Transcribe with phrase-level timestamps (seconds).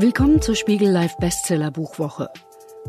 [0.00, 2.30] Willkommen zur Spiegel Live Bestseller Buchwoche.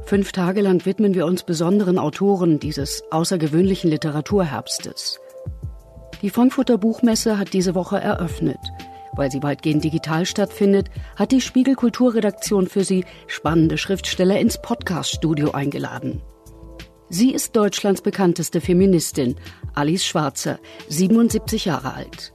[0.06, 5.20] Fünf Tage lang widmen wir uns besonderen Autoren dieses außergewöhnlichen Literaturherbstes.
[6.22, 8.60] Die Frankfurter Buchmesse hat diese Woche eröffnet.
[9.12, 15.52] Weil sie weitgehend digital stattfindet, hat die Spiegel Kulturredaktion für sie spannende Schriftsteller ins Podcaststudio
[15.52, 16.22] eingeladen.
[17.10, 19.36] Sie ist Deutschlands bekannteste Feministin,
[19.74, 22.34] Alice Schwarzer, 77 Jahre alt.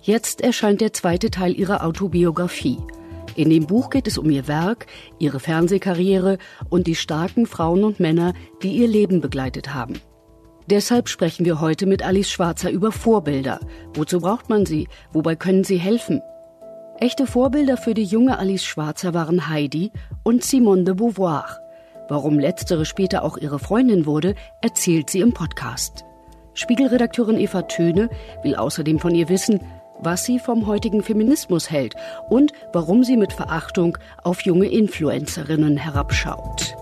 [0.00, 2.78] Jetzt erscheint der zweite Teil ihrer Autobiografie–
[3.36, 4.86] in dem Buch geht es um ihr Werk,
[5.18, 6.38] ihre Fernsehkarriere
[6.70, 10.00] und die starken Frauen und Männer, die ihr Leben begleitet haben.
[10.68, 13.60] Deshalb sprechen wir heute mit Alice Schwarzer über Vorbilder.
[13.94, 14.88] Wozu braucht man sie?
[15.12, 16.22] Wobei können sie helfen?
[16.98, 19.92] Echte Vorbilder für die junge Alice Schwarzer waren Heidi
[20.24, 21.58] und Simone de Beauvoir.
[22.08, 26.04] Warum letztere später auch ihre Freundin wurde, erzählt sie im Podcast.
[26.54, 28.08] Spiegelredakteurin Eva Töne
[28.42, 29.60] will außerdem von ihr wissen,
[29.98, 31.94] was sie vom heutigen Feminismus hält
[32.28, 36.76] und warum sie mit Verachtung auf junge Influencerinnen herabschaut.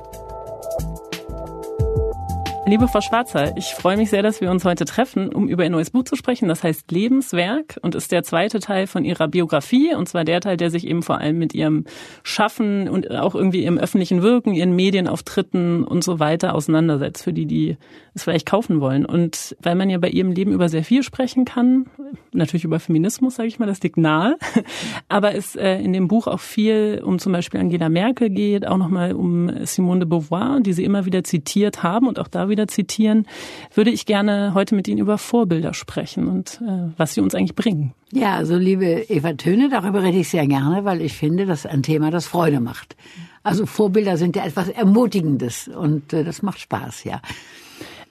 [2.67, 5.71] Liebe Frau Schwarzer, ich freue mich sehr, dass wir uns heute treffen, um über Ihr
[5.71, 6.49] neues Buch zu sprechen.
[6.49, 10.57] Das heißt Lebenswerk und ist der zweite Teil von Ihrer Biografie und zwar der Teil,
[10.57, 11.85] der sich eben vor allem mit Ihrem
[12.23, 17.45] Schaffen und auch irgendwie Ihrem öffentlichen Wirken, Ihren Medienauftritten und so weiter auseinandersetzt, für die,
[17.45, 17.77] die
[18.15, 19.05] es vielleicht kaufen wollen.
[19.05, 21.85] Und weil man ja bei Ihrem Leben über sehr viel sprechen kann,
[22.33, 24.39] natürlich über Feminismus, sage ich mal, das liegt nahe,
[25.11, 28.79] aber es äh, in dem Buch auch viel um zum Beispiel Angela Merkel geht, auch
[28.79, 32.54] nochmal um Simone de Beauvoir, die Sie immer wieder zitiert haben und auch da wieder
[32.67, 33.27] zitieren,
[33.75, 37.55] würde ich gerne heute mit Ihnen über Vorbilder sprechen und äh, was sie uns eigentlich
[37.55, 37.93] bringen.
[38.13, 41.71] Ja, also liebe Eva Töne, darüber rede ich sehr gerne, weil ich finde, das ist
[41.71, 42.97] ein Thema, das Freude macht.
[43.43, 47.21] Also Vorbilder sind ja etwas Ermutigendes und äh, das macht Spaß, ja.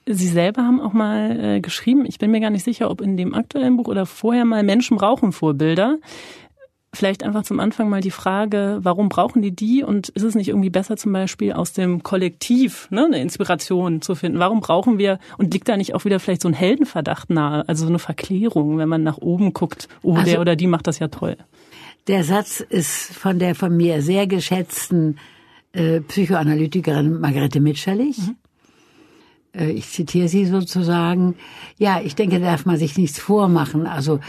[0.05, 3.15] Sie selber haben auch mal äh, geschrieben, ich bin mir gar nicht sicher, ob in
[3.15, 5.97] dem aktuellen Buch oder vorher mal Menschen brauchen Vorbilder.
[6.95, 10.49] Vielleicht einfach zum Anfang mal die Frage, warum brauchen die die und ist es nicht
[10.49, 14.37] irgendwie besser zum Beispiel aus dem Kollektiv ne, eine Inspiration zu finden?
[14.37, 17.85] Warum brauchen wir und liegt da nicht auch wieder vielleicht so ein Heldenverdacht nahe, also
[17.85, 20.99] so eine Verklärung, wenn man nach oben guckt, oh, also, der oder die macht das
[20.99, 21.35] ja toll.
[22.07, 25.17] Der Satz ist von der von mir sehr geschätzten
[25.71, 28.19] äh, Psychoanalytikerin Margarete Mitscherlich.
[28.19, 28.35] Mhm
[29.55, 31.35] äh, ich zitiere sie sozusagen,
[31.77, 33.85] ja, ich denke, da darf man sich nichts vormachen.
[33.87, 34.19] Also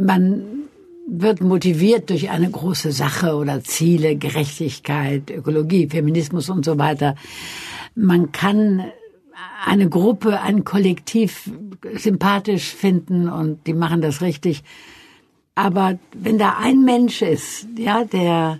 [0.00, 0.67] man
[1.10, 7.14] wird motiviert durch eine große Sache oder Ziele, Gerechtigkeit, Ökologie, Feminismus und so weiter.
[7.94, 8.84] Man kann
[9.64, 11.50] eine Gruppe, ein Kollektiv
[11.94, 14.62] sympathisch finden und die machen das richtig.
[15.54, 18.58] Aber wenn da ein Mensch ist, ja, der,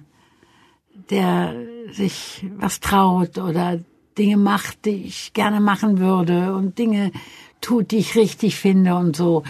[1.11, 1.55] der
[1.93, 3.79] sich was traut oder
[4.17, 7.13] Dinge macht, die ich gerne machen würde und Dinge
[7.61, 9.45] tut, die ich richtig finde und so,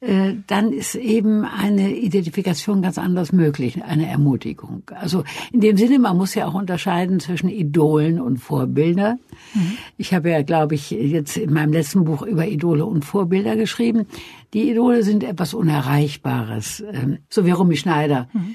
[0.00, 4.82] dann ist eben eine Identifikation ganz anders möglich, eine Ermutigung.
[4.94, 9.18] Also in dem Sinne, man muss ja auch unterscheiden zwischen Idolen und Vorbilder.
[9.54, 9.78] Mhm.
[9.96, 14.06] Ich habe ja, glaube ich, jetzt in meinem letzten Buch über Idole und Vorbilder geschrieben.
[14.54, 18.28] Die Idole sind etwas Unerreichbares, ähm, so wie Romy Schneider.
[18.32, 18.54] Mhm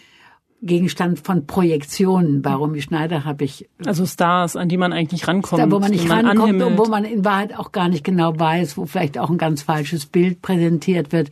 [0.66, 2.42] Gegenstand von Projektionen.
[2.42, 5.80] Bei Romy Schneider habe ich also Stars, an die man eigentlich nicht rankommt, Star, wo
[5.80, 9.18] man nicht rankommt und wo man in Wahrheit auch gar nicht genau weiß, wo vielleicht
[9.18, 11.32] auch ein ganz falsches Bild präsentiert wird.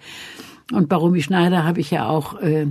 [0.72, 2.68] Und bei Romy Schneider habe ich ja auch äh,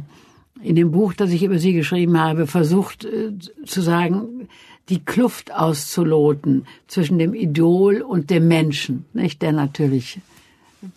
[0.62, 3.32] in dem Buch, das ich über sie geschrieben habe, versucht äh,
[3.64, 4.48] zu sagen,
[4.90, 10.20] die Kluft auszuloten zwischen dem Idol und dem Menschen, nicht, der natürlich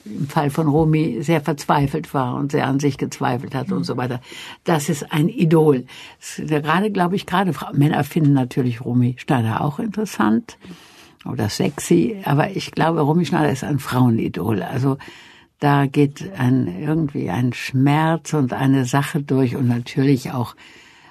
[0.05, 3.97] im Fall von Romy sehr verzweifelt war und sehr an sich gezweifelt hat und so
[3.97, 4.21] weiter.
[4.63, 5.85] Das ist ein Idol.
[6.37, 10.57] Gerade, glaube ich, gerade Männer finden natürlich Romy Schneider auch interessant
[11.25, 14.61] oder sexy, aber ich glaube, Romy Schneider ist ein Frauenidol.
[14.61, 14.97] Also
[15.59, 20.55] da geht ein, irgendwie ein Schmerz und eine Sache durch und natürlich auch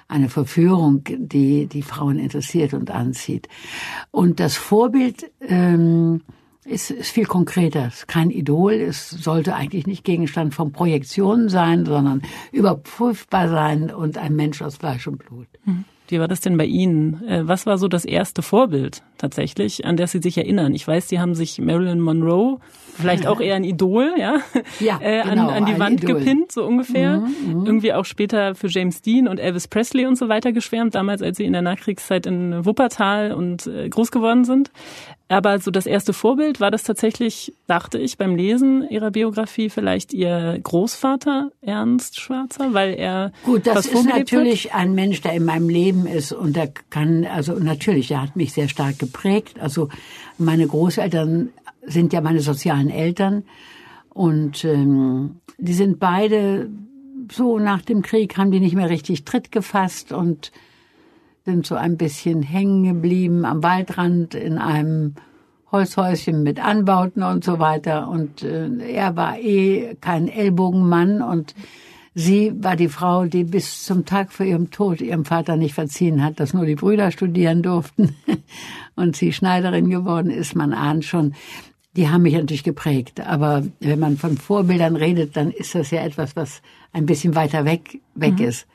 [0.07, 3.47] eine Verführung, die die Frauen interessiert und anzieht.
[4.11, 6.21] Und das Vorbild ähm,
[6.65, 7.87] ist, ist viel konkreter.
[7.87, 8.73] Es ist kein Idol.
[8.73, 12.21] Es sollte eigentlich nicht Gegenstand von Projektionen sein, sondern
[12.51, 15.47] überprüfbar sein und ein Mensch aus Fleisch und Blut.
[15.65, 15.85] Mhm.
[16.07, 17.23] Wie war das denn bei Ihnen?
[17.27, 20.75] Äh, was war so das erste Vorbild tatsächlich, an das Sie sich erinnern?
[20.75, 22.59] Ich weiß, Sie haben sich Marilyn Monroe,
[22.95, 24.37] vielleicht auch eher ein Idol, ja,
[24.79, 26.19] ja äh, genau, an, an, die Wand Idol.
[26.19, 27.19] gepinnt, so ungefähr.
[27.19, 30.95] Mhm, mhm, Irgendwie auch später für James Dean und Elvis Presley und so weiter geschwärmt,
[30.95, 34.71] damals, als Sie in der Nachkriegszeit in Wuppertal und äh, groß geworden sind.
[35.29, 40.13] Aber so das erste Vorbild war das tatsächlich, dachte ich, beim Lesen ihrer Biografie vielleicht
[40.13, 44.81] ihr Großvater Ernst Schwarzer, weil er gut, das ist natürlich hat.
[44.81, 48.53] ein Mensch, der in meinem Leben ist und der kann, also natürlich, er hat mich
[48.53, 49.59] sehr stark geprägt.
[49.59, 49.89] Also
[50.37, 51.49] meine Großeltern
[51.85, 53.43] sind ja meine sozialen Eltern
[54.09, 56.69] und ähm, die sind beide
[57.31, 60.51] so nach dem Krieg haben die nicht mehr richtig Tritt gefasst und
[61.45, 65.15] sind so ein bisschen hängen geblieben am Waldrand in einem
[65.71, 68.07] Holzhäuschen mit Anbauten und so weiter.
[68.07, 71.55] Und äh, er war eh kein Ellbogenmann und
[72.13, 76.23] sie war die Frau, die bis zum Tag vor ihrem Tod ihrem Vater nicht verziehen
[76.23, 78.15] hat, dass nur die Brüder studieren durften
[78.95, 80.55] und sie Schneiderin geworden ist.
[80.55, 81.33] Man ahnt schon,
[81.95, 83.19] die haben mich natürlich geprägt.
[83.21, 86.61] Aber wenn man von Vorbildern redet, dann ist das ja etwas, was
[86.91, 88.45] ein bisschen weiter weg, weg mhm.
[88.45, 88.67] ist.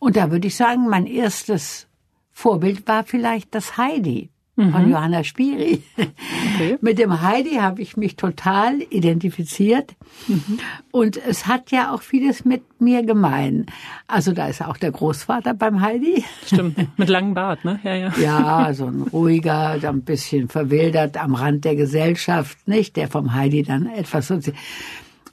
[0.00, 1.86] Und da würde ich sagen, mein erstes
[2.32, 4.72] Vorbild war vielleicht das Heidi mhm.
[4.72, 5.82] von Johanna Spiri.
[5.96, 6.78] Okay.
[6.80, 9.94] Mit dem Heidi habe ich mich total identifiziert.
[10.26, 10.58] Mhm.
[10.90, 13.66] Und es hat ja auch vieles mit mir gemein.
[14.06, 16.24] Also da ist auch der Großvater beim Heidi.
[16.44, 17.80] Stimmt, mit langem Bart, ne?
[17.84, 18.12] Ja, ja.
[18.20, 22.96] Ja, so ein ruhiger, ein bisschen verwildert am Rand der Gesellschaft, nicht?
[22.96, 24.38] Der vom Heidi dann etwas so.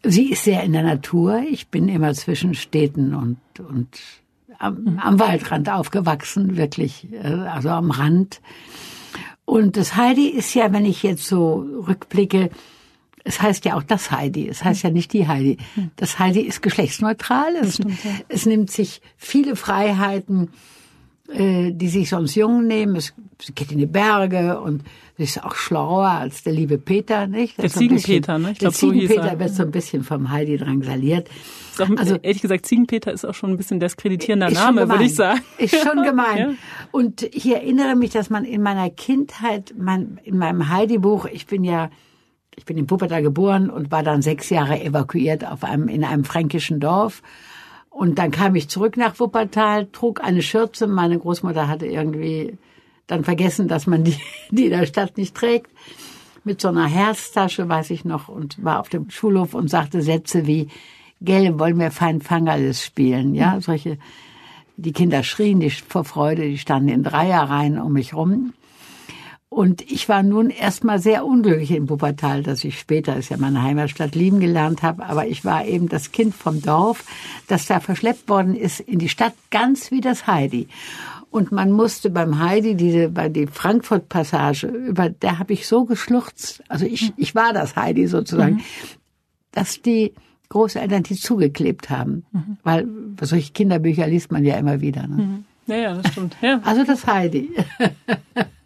[0.04, 1.44] Sie ist sehr in der Natur.
[1.50, 3.89] Ich bin immer zwischen Städten und, und
[4.60, 8.39] am, am Waldrand aufgewachsen, wirklich, äh, also am Rand.
[9.45, 12.50] Und das Heidi ist ja, wenn ich jetzt so rückblicke,
[13.24, 15.57] es heißt ja auch das Heidi, es heißt ja nicht die Heidi.
[15.95, 18.12] Das Heidi ist geschlechtsneutral, es, stimmt, ja.
[18.27, 20.50] es nimmt sich viele Freiheiten,
[21.30, 22.95] äh, die sich sonst Jungen nehmen.
[22.95, 23.13] Es
[23.56, 24.83] geht in die Berge und
[25.18, 27.57] ist auch schlauer als der liebe Peter, nicht?
[27.57, 28.51] Der Ziegenpeter, ne?
[28.51, 29.39] Ich glaube, so hieß er.
[29.39, 31.30] wird so ein bisschen vom Heidi drangsaliert.
[31.80, 35.42] Auch, also ehrlich gesagt, Ziegenpeter ist auch schon ein bisschen deskreditierender Name, würde ich sagen.
[35.57, 36.38] Ist schon gemein.
[36.38, 36.50] Ja.
[36.92, 41.63] Und ich erinnere mich, dass man in meiner Kindheit, mein, in meinem Heidi-Buch, ich bin
[41.63, 41.89] ja,
[42.56, 46.24] ich bin in Wuppertal geboren und war dann sechs Jahre evakuiert auf einem, in einem
[46.24, 47.21] fränkischen Dorf.
[47.95, 50.86] Und dann kam ich zurück nach Wuppertal, trug eine Schürze.
[50.86, 52.57] Meine Großmutter hatte irgendwie
[53.07, 54.18] dann vergessen, dass man die,
[54.51, 55.71] die in der Stadt nicht trägt.
[56.44, 60.45] Mit so einer Herztasche, weiß ich noch, und war auf dem Schulhof und sagte Sätze
[60.45, 60.68] wie,
[61.21, 63.97] Gell, wollen wir fein Fangerles spielen, ja, solche,
[64.75, 68.53] die Kinder schrien die vor Freude, die standen in Dreierreihen um mich rum.
[69.50, 73.62] Und ich war nun erstmal sehr unglücklich in Wuppertal, dass ich später, ist ja meine
[73.62, 75.06] Heimatstadt, lieben gelernt habe.
[75.06, 77.06] Aber ich war eben das Kind vom Dorf,
[77.47, 80.68] das da verschleppt worden ist in die Stadt, ganz wie das Heidi.
[81.30, 86.63] Und man musste beim Heidi diese, bei die Frankfurt-Passage, über, der habe ich so geschluchzt,
[86.69, 88.62] also ich, ich war das Heidi sozusagen, mhm.
[89.51, 90.13] dass die
[90.50, 92.25] Großeltern die zugeklebt haben.
[92.31, 92.57] Mhm.
[92.63, 92.88] Weil
[93.21, 95.07] solche Kinderbücher liest man ja immer wieder.
[95.07, 95.15] Ne?
[95.15, 95.45] Mhm.
[95.68, 96.38] Ja, ja, das stimmt.
[96.42, 96.62] Ja.
[96.63, 97.51] Also das Heidi.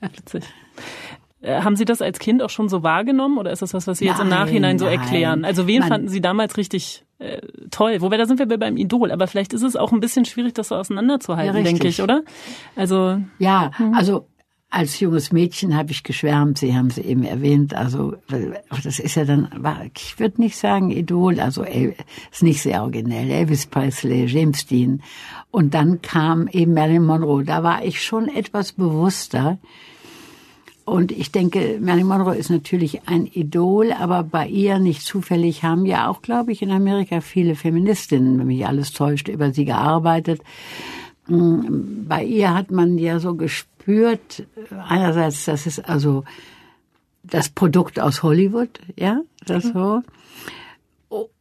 [0.01, 0.43] Witzig.
[1.41, 3.99] Äh, haben Sie das als Kind auch schon so wahrgenommen oder ist das was, was
[3.99, 5.45] Sie jetzt nein, im Nachhinein so erklären?
[5.45, 7.41] Also wen Man, fanden Sie damals richtig äh,
[7.71, 7.97] toll.
[7.99, 9.11] Wobei, da sind wir beim Idol.
[9.11, 12.23] Aber vielleicht ist es auch ein bisschen schwierig, das so auseinanderzuhalten, ja, denke ich, oder?
[12.75, 13.93] Also ja, hm.
[13.93, 14.27] also
[14.71, 16.59] als junges Mädchen habe ich geschwärmt.
[16.59, 17.73] Sie haben sie eben erwähnt.
[17.73, 18.15] Also
[18.83, 19.49] das ist ja dann,
[19.95, 21.39] ich würde nicht sagen Idol.
[21.39, 23.31] Also ist nicht sehr originell.
[23.31, 25.01] Elvis Presley, James Dean.
[25.49, 27.43] Und dann kam eben Marilyn Monroe.
[27.43, 29.57] Da war ich schon etwas bewusster
[30.89, 35.85] und ich denke, Marilyn Monroe ist natürlich ein Idol, aber bei ihr nicht zufällig haben
[35.85, 40.41] ja auch, glaube ich, in Amerika viele Feministinnen, wenn mich alles täuscht, über sie gearbeitet.
[41.27, 44.47] Mm, bei ihr hat man ja so gespürt,
[44.87, 46.23] einerseits, das ist also
[47.21, 50.01] das Produkt aus Hollywood, ja, das so.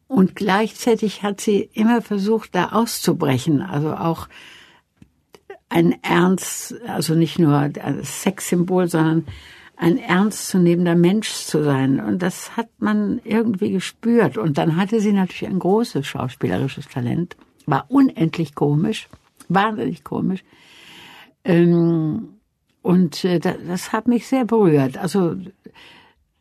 [0.09, 4.28] Und gleichzeitig hat sie immer versucht, da auszubrechen, also auch
[5.69, 9.27] ein ernst, also nicht nur ein Sexsymbol, sondern
[9.77, 12.01] ein ernstzunehmender Mensch zu sein.
[12.01, 14.37] Und das hat man irgendwie gespürt.
[14.37, 19.09] Und dann hatte sie natürlich ein großes schauspielerisches Talent, war unendlich komisch,
[19.49, 20.43] wahnsinnig komisch.
[21.45, 22.31] Ähm,
[22.83, 24.99] und äh, das hat mich sehr berührt.
[24.99, 25.37] Also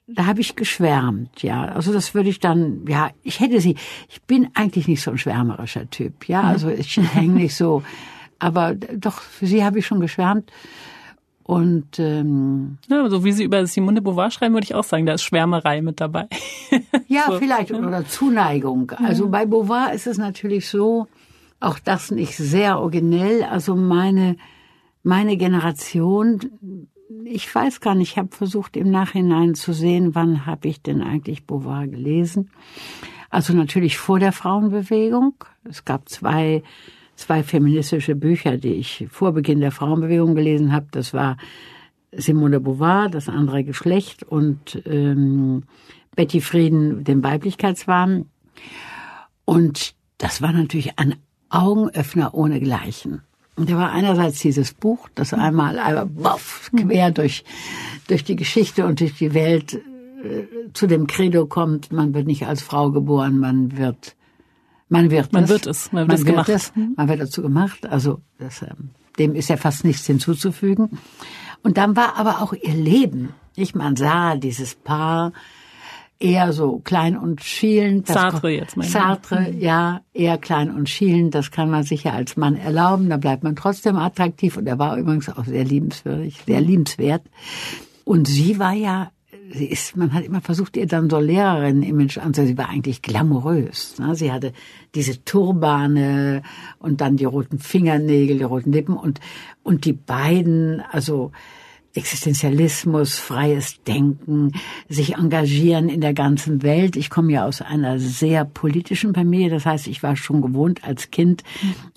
[0.07, 1.65] da habe ich geschwärmt, ja.
[1.65, 3.75] Also das würde ich dann, ja, ich hätte sie,
[4.07, 6.41] ich bin eigentlich nicht so ein schwärmerischer Typ, ja.
[6.41, 7.83] Also ich hänge nicht so
[8.39, 10.51] aber doch, für sie habe ich schon geschwärmt.
[11.43, 15.05] Und ähm, ja, so wie Sie über Simone de Beauvoir schreiben, würde ich auch sagen,
[15.05, 16.27] da ist Schwärmerei mit dabei.
[17.07, 17.37] ja, so.
[17.37, 18.91] vielleicht oder Zuneigung.
[18.91, 21.07] Also bei Beauvoir ist es natürlich so,
[21.61, 23.43] auch das nicht sehr originell.
[23.43, 24.35] Also meine
[25.07, 26.89] meine Generation,
[27.23, 31.01] ich weiß gar nicht, ich habe versucht im Nachhinein zu sehen, wann habe ich denn
[31.01, 32.51] eigentlich Beauvoir gelesen.
[33.29, 35.33] Also natürlich vor der Frauenbewegung.
[35.63, 36.61] Es gab zwei
[37.17, 40.87] zwei feministische Bücher, die ich vor Beginn der Frauenbewegung gelesen habe.
[40.91, 41.37] Das war
[42.11, 45.63] Simone de Beauvoir, das andere Geschlecht und ähm,
[46.15, 48.25] Betty Frieden, den Weiblichkeitswahn.
[49.45, 51.15] Und das war natürlich ein
[51.49, 53.21] Augenöffner ohnegleichen.
[53.55, 57.43] Und da war einerseits dieses Buch, das einmal, einmal boff, quer durch,
[58.07, 62.45] durch die Geschichte und durch die Welt äh, zu dem Credo kommt, man wird nicht
[62.45, 64.16] als Frau geboren, man wird
[64.89, 65.49] Man wird man es.
[65.49, 65.91] Wird es.
[65.91, 66.49] Man, man wird, wird gemacht.
[66.49, 66.73] es.
[66.95, 67.85] Man wird dazu gemacht.
[67.85, 70.97] Also das, ähm, dem ist ja fast nichts hinzuzufügen.
[71.63, 73.33] Und dann war aber auch ihr Leben.
[73.55, 75.33] Ich man sah dieses Paar
[76.19, 78.07] eher so klein und schielend.
[78.07, 81.35] Sartre jetzt, mein Sartre, ja, eher klein und schielend.
[81.35, 83.09] Das kann man sich ja als Mann erlauben.
[83.09, 84.57] Da bleibt man trotzdem attraktiv.
[84.57, 87.23] Und er war übrigens auch sehr liebenswürdig, sehr liebenswert.
[88.03, 89.11] Und sie war ja
[89.53, 92.55] sie ist, man hat immer versucht, ihr dann so Lehrerin-Image anzunehmen.
[92.55, 93.97] Sie war eigentlich glamourös.
[93.99, 94.15] Ne?
[94.15, 94.53] Sie hatte
[94.95, 96.43] diese Turbane
[96.79, 99.19] und dann die roten Fingernägel, die roten Lippen und,
[99.63, 101.31] und die beiden, also,
[101.93, 104.53] Existenzialismus, freies Denken,
[104.87, 106.95] sich engagieren in der ganzen Welt.
[106.95, 111.11] Ich komme ja aus einer sehr politischen Familie, das heißt, ich war schon gewohnt als
[111.11, 111.43] Kind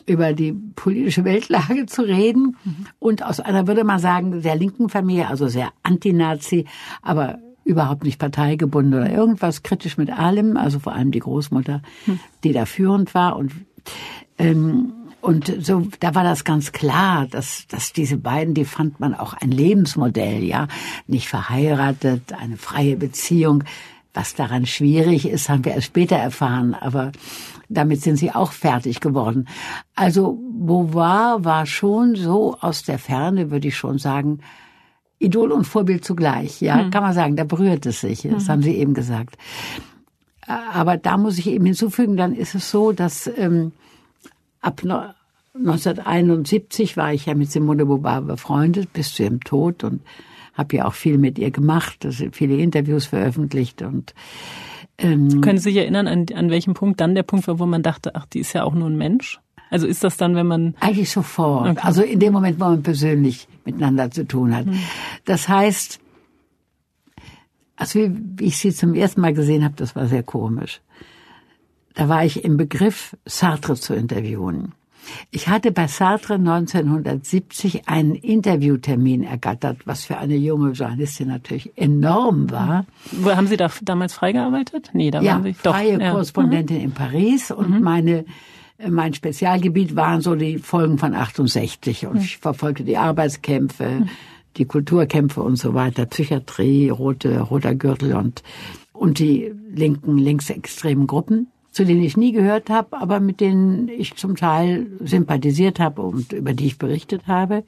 [0.06, 2.56] über die politische Weltlage zu reden.
[2.98, 6.66] Und aus einer, würde man sagen, sehr linken Familie, also sehr anti-Nazi,
[7.02, 11.82] aber überhaupt nicht parteigebunden oder irgendwas kritisch mit allem, also vor allem die Großmutter,
[12.42, 13.36] die da führend war.
[13.36, 13.52] Und
[14.38, 19.14] ähm, und so, da war das ganz klar, dass, dass diese beiden, die fand man
[19.14, 20.68] auch ein Lebensmodell, ja.
[21.06, 23.64] Nicht verheiratet, eine freie Beziehung.
[24.12, 27.12] Was daran schwierig ist, haben wir erst später erfahren, aber
[27.68, 29.46] damit sind sie auch fertig geworden.
[29.94, 34.40] Also Beauvoir war schon so aus der Ferne, würde ich schon sagen,
[35.20, 36.60] Idol und Vorbild zugleich.
[36.60, 36.90] Ja, hm.
[36.90, 38.22] kann man sagen, da berührt es sich.
[38.22, 38.48] Das hm.
[38.48, 39.36] haben Sie eben gesagt.
[40.46, 43.70] Aber da muss ich eben hinzufügen, dann ist es so, dass ähm,
[44.60, 44.82] ab
[45.54, 50.02] 1971 war ich ja mit Simone Beauvoir befreundet bis zu ihrem Tod und
[50.54, 54.14] habe ja auch viel mit ihr gemacht, also viele Interviews veröffentlicht und
[54.98, 57.82] ähm, können Sie sich erinnern, an, an welchem Punkt dann der Punkt war, wo man
[57.82, 59.40] dachte, ach, die ist ja auch nur ein Mensch?
[59.70, 61.80] Also ist das dann, wenn man eigentlich sofort, okay.
[61.82, 64.66] also in dem Moment, wo man persönlich miteinander zu tun hat.
[64.66, 64.78] Hm.
[65.24, 66.00] Das heißt,
[67.76, 70.82] also wie ich sie zum ersten Mal gesehen habe, das war sehr komisch
[71.94, 74.72] da war ich im Begriff, Sartre zu interviewen.
[75.30, 82.50] Ich hatte bei Sartre 1970 einen Interviewtermin ergattert, was für eine junge Journalistin natürlich enorm
[82.50, 82.86] war.
[83.12, 84.90] Wo haben Sie da damals freigearbeitet?
[84.92, 85.74] Nee, da ja, waren Sie doch.
[85.74, 86.12] freie ja.
[86.12, 86.84] Korrespondentin mhm.
[86.84, 87.82] in Paris und mhm.
[87.82, 88.24] meine
[88.88, 92.20] mein Spezialgebiet waren so die Folgen von 68 und mhm.
[92.20, 94.08] ich verfolgte die Arbeitskämpfe, mhm.
[94.56, 98.42] die Kulturkämpfe und so weiter, Psychiatrie, rote, roter Gürtel und
[98.92, 104.16] und die linken, linksextremen Gruppen zu denen ich nie gehört habe, aber mit denen ich
[104.16, 107.64] zum Teil sympathisiert habe und über die ich berichtet habe.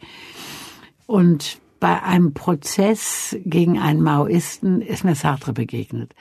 [1.07, 6.15] Und bei einem Prozess gegen einen Maoisten ist mir Sartre begegnet.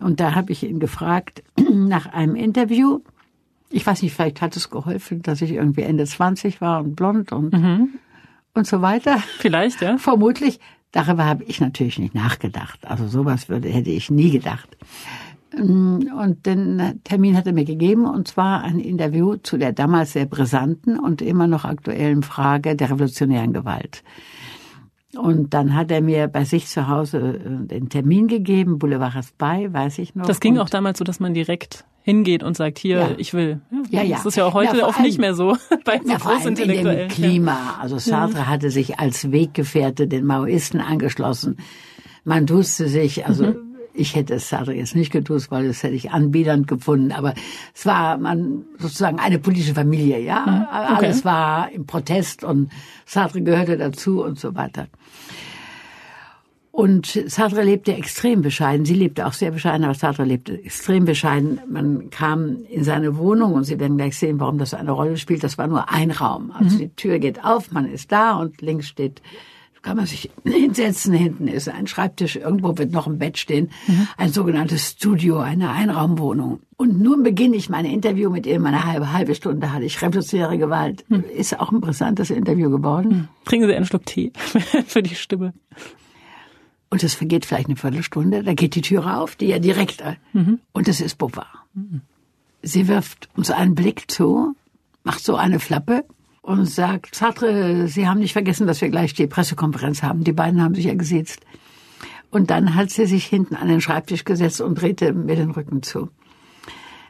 [0.00, 1.42] Und da habe ich ihn gefragt
[1.72, 3.00] nach einem Interview.
[3.70, 7.32] Ich weiß nicht, vielleicht hat es geholfen, dass ich irgendwie Ende 20 war und blond
[7.32, 7.88] und, mhm.
[8.54, 9.18] und so weiter.
[9.38, 9.96] Vielleicht, ja.
[9.98, 10.60] Vermutlich.
[10.92, 12.86] Darüber habe ich natürlich nicht nachgedacht.
[12.86, 14.76] Also sowas würde, hätte ich nie gedacht.
[15.54, 20.12] Mm, und den Termin hat er mir gegeben, und zwar ein Interview zu der damals
[20.12, 24.02] sehr brisanten und immer noch aktuellen Frage der revolutionären Gewalt.
[25.16, 29.72] Und dann hat er mir bei sich zu Hause äh, den Termin gegeben, Boulevard Raspail,
[29.72, 30.26] weiß ich noch.
[30.26, 33.10] Das ging und auch damals so, dass man direkt hingeht und sagt, hier, ja.
[33.16, 33.60] ich will.
[33.90, 34.16] Ja, ja.
[34.16, 37.00] Das ist ja auch heute ja, oft nicht mehr so bei ja, Großintellektuellen.
[37.02, 37.78] In dem Klima.
[37.80, 41.56] Also Sartre hatte sich als Weggefährte den Maoisten angeschlossen.
[42.24, 43.65] Man duste sich, also mhm.
[43.96, 47.12] Ich hätte es Sartre jetzt nicht getan, weil das hätte ich anbiedernd gefunden.
[47.12, 47.34] Aber
[47.74, 50.40] es war man sozusagen eine politische Familie, ja.
[50.46, 50.62] Mhm.
[50.62, 51.06] Okay.
[51.06, 52.70] Alles war im Protest und
[53.06, 54.88] Sartre gehörte dazu und so weiter.
[56.76, 58.84] Und Sartre lebte extrem bescheiden.
[58.84, 61.58] Sie lebte auch sehr bescheiden, aber Sartre lebte extrem bescheiden.
[61.66, 65.42] Man kam in seine Wohnung und Sie werden gleich sehen, warum das eine Rolle spielt.
[65.42, 66.52] Das war nur ein Raum.
[66.52, 66.78] Also mhm.
[66.80, 69.22] die Tür geht auf, man ist da und links steht
[69.86, 71.12] kann man sich hinsetzen.
[71.14, 73.70] Hinten ist ein Schreibtisch, irgendwo wird noch ein Bett stehen.
[73.86, 74.08] Mhm.
[74.16, 76.58] Ein sogenanntes Studio, eine Einraumwohnung.
[76.76, 78.66] Und nun beginne ich mein Interview mit ihm.
[78.66, 81.04] Eine halbe, halbe Stunde hatte ich revolutionäre Gewalt.
[81.08, 81.24] Mhm.
[81.36, 83.08] Ist auch ein brisantes Interview geworden.
[83.08, 83.28] Mhm.
[83.44, 84.32] Trinken Sie einen Schluck Tee
[84.88, 85.54] für die Stimme.
[86.90, 88.42] Und es vergeht vielleicht eine Viertelstunde.
[88.42, 90.02] Da geht die Tür auf, die ja direkt.
[90.32, 90.58] Mhm.
[90.72, 91.46] Und es ist Beauvoir.
[91.74, 92.00] Mhm.
[92.60, 94.56] Sie wirft uns einen Blick zu,
[95.04, 96.04] macht so eine Flappe
[96.46, 100.22] und sagt, Sartre, Sie haben nicht vergessen, dass wir gleich die Pressekonferenz haben.
[100.22, 101.40] Die beiden haben sich ja gesetzt.
[102.30, 105.82] Und dann hat sie sich hinten an den Schreibtisch gesetzt und drehte mir den Rücken
[105.82, 106.08] zu.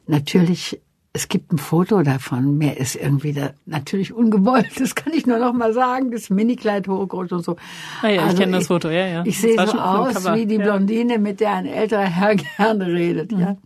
[0.06, 0.80] Natürlich,
[1.12, 2.56] es gibt ein Foto davon.
[2.56, 4.80] Mir ist irgendwie da natürlich ungewollt.
[4.80, 6.12] Das kann ich nur noch mal sagen.
[6.12, 7.56] Das Minikleid hochgerutscht und so.
[8.00, 9.22] Ah ja, also ich kenne das Foto, ja, ja.
[9.26, 13.40] Ich sehe so aus wie die Blondine, mit der ein älterer Herr gerne redet, mhm.
[13.40, 13.56] ja.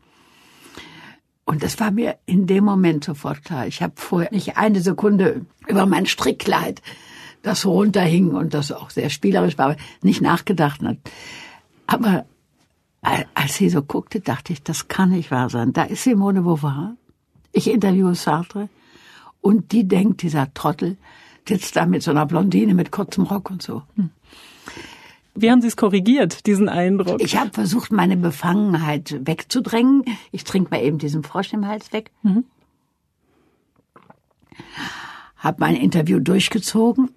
[1.50, 3.66] Und das war mir in dem Moment sofort klar.
[3.66, 6.80] Ich habe vorher nicht eine Sekunde über mein Strickkleid,
[7.42, 10.80] das runterhing und das auch sehr spielerisch war, nicht nachgedacht.
[11.88, 12.24] Aber
[13.34, 15.72] als sie so guckte, dachte ich, das kann nicht wahr sein.
[15.72, 16.94] Da ist Simone Beauvoir
[17.50, 18.68] Ich interviewe Sartre
[19.40, 20.98] und die denkt, dieser Trottel
[21.48, 23.82] sitzt da mit so einer Blondine mit kurzem Rock und so.
[23.96, 24.10] Hm.
[25.34, 27.22] Wie haben Sie es korrigiert, diesen Eindruck?
[27.22, 30.04] Ich habe versucht, meine Befangenheit wegzudrängen.
[30.32, 32.10] Ich trinke mal eben diesen Frosch im Hals weg.
[32.22, 32.44] Mhm.
[35.36, 37.10] Habe mein Interview durchgezogen.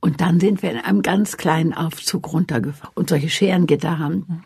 [0.00, 4.44] Und dann sind wir in einem ganz kleinen Aufzug runtergefahren und solche Scherengitter haben.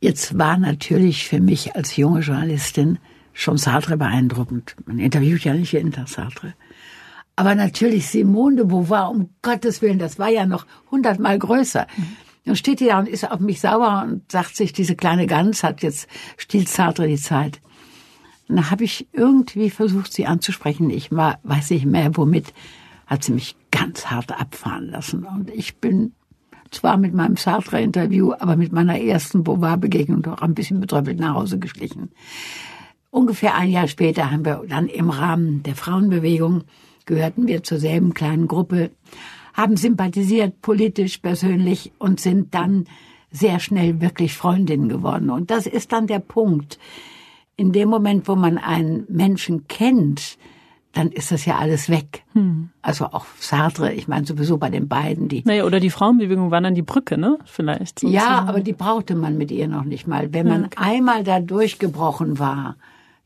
[0.00, 2.98] Jetzt war natürlich für mich als junge Journalistin
[3.32, 4.76] schon Sartre beeindruckend.
[4.86, 6.54] Man interviewt ja nicht jeden Tag Sartre.
[7.36, 11.86] Aber natürlich Simone de Beauvoir, um Gottes Willen, das war ja noch hundertmal größer.
[12.44, 15.64] Dann steht die da und ist auf mich sauer und sagt sich, diese kleine Gans
[15.64, 17.60] hat jetzt stiehlt Sartre die Zeit.
[18.48, 20.90] Und da habe ich irgendwie versucht, sie anzusprechen.
[20.90, 22.52] Ich war, weiß nicht mehr womit,
[23.06, 25.24] hat sie mich ganz hart abfahren lassen.
[25.24, 26.12] Und ich bin
[26.70, 31.58] zwar mit meinem Sartre-Interview, aber mit meiner ersten Beauvoir-Begegnung doch ein bisschen betröppelt nach Hause
[31.58, 32.10] geschlichen.
[33.10, 36.64] Ungefähr ein Jahr später haben wir dann im Rahmen der Frauenbewegung
[37.06, 38.90] gehörten wir zur selben kleinen Gruppe,
[39.52, 42.86] haben sympathisiert politisch, persönlich und sind dann
[43.30, 45.30] sehr schnell wirklich Freundinnen geworden.
[45.30, 46.78] Und das ist dann der Punkt.
[47.56, 50.38] In dem Moment, wo man einen Menschen kennt,
[50.92, 52.22] dann ist das ja alles weg.
[52.32, 52.70] Hm.
[52.80, 55.42] Also auch Sartre, ich meine sowieso bei den beiden, die.
[55.44, 57.38] Naja, oder die Frauenbewegung war dann die Brücke, ne?
[57.44, 58.00] Vielleicht.
[58.00, 58.14] Sozusagen.
[58.14, 60.32] Ja, aber die brauchte man mit ihr noch nicht mal.
[60.32, 60.76] Wenn man okay.
[60.78, 62.76] einmal da durchgebrochen war,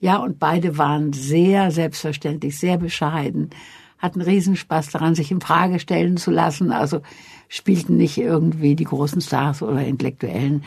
[0.00, 3.50] ja, und beide waren sehr selbstverständlich, sehr bescheiden,
[3.98, 7.00] hatten Riesenspaß daran, sich in Frage stellen zu lassen, also
[7.48, 10.62] spielten nicht irgendwie die großen Stars oder Intellektuellen.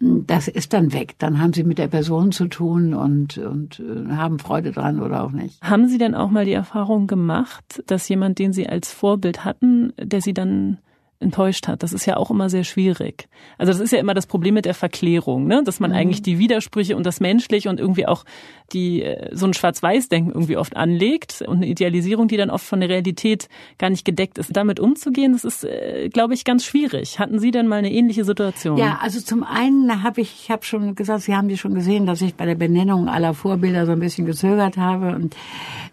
[0.00, 1.14] Das ist dann weg.
[1.18, 5.22] Dann haben sie mit der Person zu tun und, und äh, haben Freude dran oder
[5.22, 5.62] auch nicht.
[5.62, 9.92] Haben Sie denn auch mal die Erfahrung gemacht, dass jemand, den Sie als Vorbild hatten,
[9.96, 10.78] der Sie dann
[11.22, 11.82] enttäuscht hat.
[11.82, 13.28] Das ist ja auch immer sehr schwierig.
[13.58, 15.62] Also das ist ja immer das Problem mit der Verklärung, ne?
[15.64, 15.96] dass man mhm.
[15.96, 18.24] eigentlich die Widersprüche und das Menschliche und irgendwie auch
[18.72, 22.80] die äh, so ein Schwarz-Weiß-Denken irgendwie oft anlegt und eine Idealisierung, die dann oft von
[22.80, 24.54] der Realität gar nicht gedeckt ist.
[24.56, 27.18] Damit umzugehen, das ist, äh, glaube ich, ganz schwierig.
[27.18, 28.76] Hatten Sie denn mal eine ähnliche Situation?
[28.76, 32.06] Ja, also zum einen habe ich, ich habe schon gesagt, Sie haben die schon gesehen,
[32.06, 35.36] dass ich bei der Benennung aller Vorbilder so ein bisschen gezögert habe und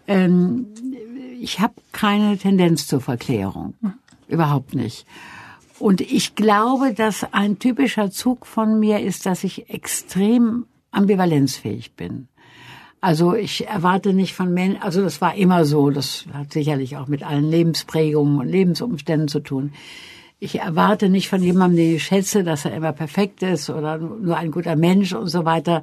[0.06, 0.66] ähm,
[1.40, 3.74] ich habe keine Tendenz zur Verklärung.
[3.80, 3.94] Mhm.
[4.30, 5.06] Überhaupt nicht.
[5.78, 12.28] Und ich glaube, dass ein typischer Zug von mir ist, dass ich extrem ambivalenzfähig bin.
[13.00, 17.08] Also ich erwarte nicht von Menschen, also das war immer so, das hat sicherlich auch
[17.08, 19.72] mit allen Lebensprägungen und Lebensumständen zu tun.
[20.38, 24.36] Ich erwarte nicht von jemandem, den ich schätze, dass er immer perfekt ist oder nur
[24.36, 25.82] ein guter Mensch und so weiter.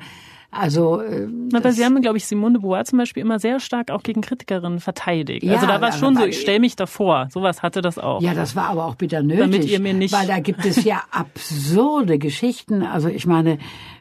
[0.50, 3.92] Also, äh, aber Sie haben, glaube ich, Simone de Beauvoir zum Beispiel immer sehr stark
[3.92, 5.44] auch gegen Kritikerinnen verteidigt.
[5.44, 7.28] Ja, also da war es schon so, ich stelle mich davor.
[7.32, 8.22] Sowas hatte das auch.
[8.22, 9.40] Ja, das war aber auch bitter nötig.
[9.40, 12.82] Damit ihr mir nicht weil da gibt es ja absurde Geschichten.
[12.84, 13.58] Also ich meine,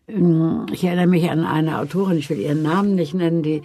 [0.09, 3.63] ähm, ich erinnere mich an eine Autorin, ich will ihren Namen nicht nennen, die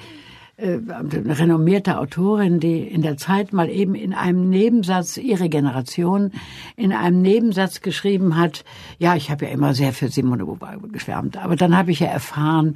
[0.61, 6.31] eine renommierte Autorin, die in der Zeit mal eben in einem Nebensatz ihre Generation
[6.75, 8.63] in einem Nebensatz geschrieben hat,
[8.99, 12.07] ja, ich habe ja immer sehr für Simone Beauvoir geschwärmt, aber dann habe ich ja
[12.07, 12.75] erfahren,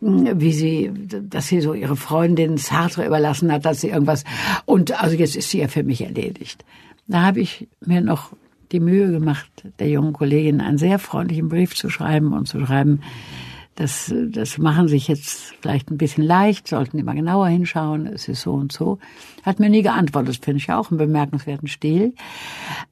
[0.00, 4.24] wie sie, dass sie so ihre Freundin Sartre überlassen hat, dass sie irgendwas
[4.64, 6.64] und also jetzt ist sie ja für mich erledigt.
[7.06, 8.32] Da habe ich mir noch
[8.72, 13.00] die Mühe gemacht, der jungen Kollegin einen sehr freundlichen Brief zu schreiben und zu schreiben,
[13.76, 18.40] das, das machen sich jetzt vielleicht ein bisschen leicht, sollten immer genauer hinschauen, es ist
[18.40, 18.98] so und so.
[19.42, 22.14] Hat mir nie geantwortet, finde ich auch einen bemerkenswerten Stil.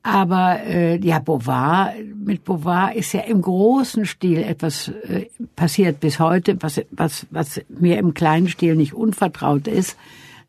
[0.02, 6.20] Aber äh, ja, Beauvoir, mit Beauvoir ist ja im großen Stil etwas äh, passiert bis
[6.20, 9.96] heute, was, was, was mir im kleinen Stil nicht unvertraut ist,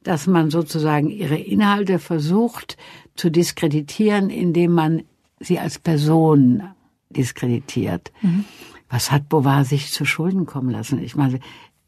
[0.03, 2.75] dass man sozusagen ihre Inhalte versucht
[3.15, 5.03] zu diskreditieren, indem man
[5.39, 6.63] sie als Person
[7.09, 8.11] diskreditiert.
[8.21, 8.43] Mhm
[8.89, 11.01] was hat Beauvoir sich zu Schulden kommen lassen?
[11.01, 11.39] Ich meine,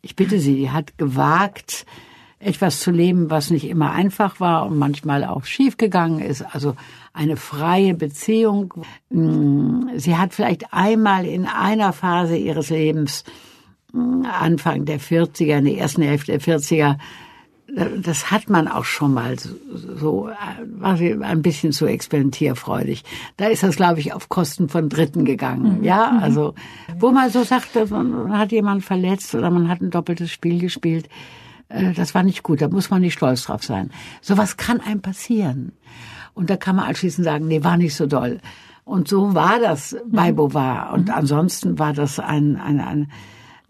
[0.02, 1.86] ich bitte Sie, die hat gewagt,
[2.40, 6.44] etwas zu leben, was nicht immer einfach war und manchmal auch schiefgegangen ist.
[6.54, 6.76] Also
[7.14, 8.74] eine freie Beziehung.
[9.10, 13.24] Mm, sie hat vielleicht einmal in einer Phase ihres Lebens,
[13.92, 16.98] mm, Anfang der 40er, in der ersten Hälfte der 40er,
[17.76, 20.30] das hat man auch schon mal so,
[20.80, 23.04] war sie ein bisschen zu experimentierfreudig.
[23.36, 25.80] Da ist das, glaube ich, auf Kosten von Dritten gegangen.
[25.80, 25.84] Mhm.
[25.84, 26.24] Ja, mhm.
[26.24, 26.54] also,
[26.98, 31.10] wo man so sagte, man hat jemand verletzt oder man hat ein doppeltes Spiel gespielt.
[31.68, 33.92] Äh, das war nicht gut, da muss man nicht stolz drauf sein.
[34.22, 35.74] Sowas kann einem passieren.
[36.34, 38.40] Und da kann man anschließend sagen, nee, war nicht so doll.
[38.86, 40.38] Und so war das bei mhm.
[40.38, 40.94] Beauvoir.
[40.94, 41.14] Und mhm.
[41.14, 43.12] ansonsten war das ein, ein, ein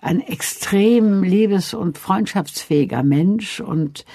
[0.02, 4.06] ein extrem liebes- und freundschaftsfähiger Mensch und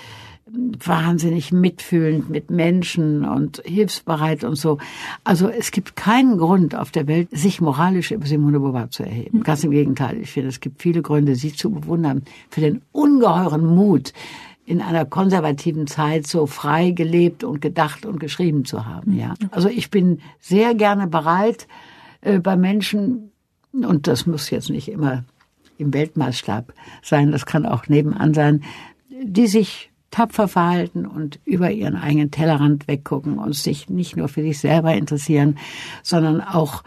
[0.84, 4.78] wahnsinnig mitfühlend mit Menschen und hilfsbereit und so.
[5.24, 9.38] Also es gibt keinen Grund auf der Welt, sich moralisch über Simone Beauvoir zu erheben.
[9.38, 9.42] Mhm.
[9.44, 10.18] Ganz im Gegenteil.
[10.20, 14.12] Ich finde, es gibt viele Gründe, sie zu bewundern für den ungeheuren Mut,
[14.64, 19.16] in einer konservativen Zeit so frei gelebt und gedacht und geschrieben zu haben.
[19.16, 21.66] Ja, also ich bin sehr gerne bereit,
[22.20, 23.32] äh, bei Menschen
[23.72, 25.24] und das muss jetzt nicht immer
[25.78, 28.62] im Weltmaßstab sein, das kann auch nebenan sein,
[29.22, 34.42] die sich tapfer verhalten und über ihren eigenen Tellerrand weggucken und sich nicht nur für
[34.42, 35.58] sich selber interessieren,
[36.02, 36.84] sondern auch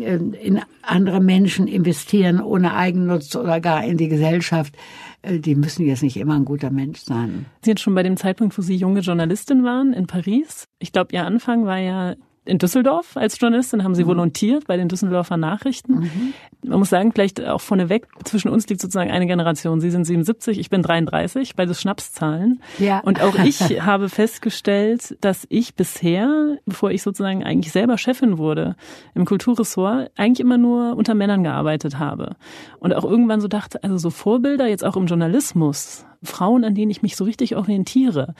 [0.00, 4.74] ähm, in andere Menschen investieren ohne Eigennutz oder gar in die Gesellschaft.
[5.22, 7.46] Äh, die müssen jetzt nicht immer ein guter Mensch sein.
[7.62, 10.64] Sie sind schon bei dem Zeitpunkt, wo Sie junge Journalistin waren in Paris.
[10.78, 12.14] Ich glaube, Ihr Anfang war ja
[12.46, 14.08] in Düsseldorf als Journalistin, haben Sie mhm.
[14.08, 16.00] volontiert bei den Düsseldorfer Nachrichten.
[16.00, 16.32] Mhm.
[16.64, 19.80] Man muss sagen, vielleicht auch vorneweg, zwischen uns liegt sozusagen eine Generation.
[19.80, 22.62] Sie sind 77, ich bin 33, bei so Schnapszahlen.
[22.78, 23.00] Ja.
[23.00, 28.76] Und auch ich habe festgestellt, dass ich bisher, bevor ich sozusagen eigentlich selber Chefin wurde
[29.14, 32.36] im Kulturressort, eigentlich immer nur unter Männern gearbeitet habe.
[32.78, 36.90] Und auch irgendwann so dachte, also so Vorbilder jetzt auch im Journalismus, Frauen, an denen
[36.90, 38.34] ich mich so richtig orientiere.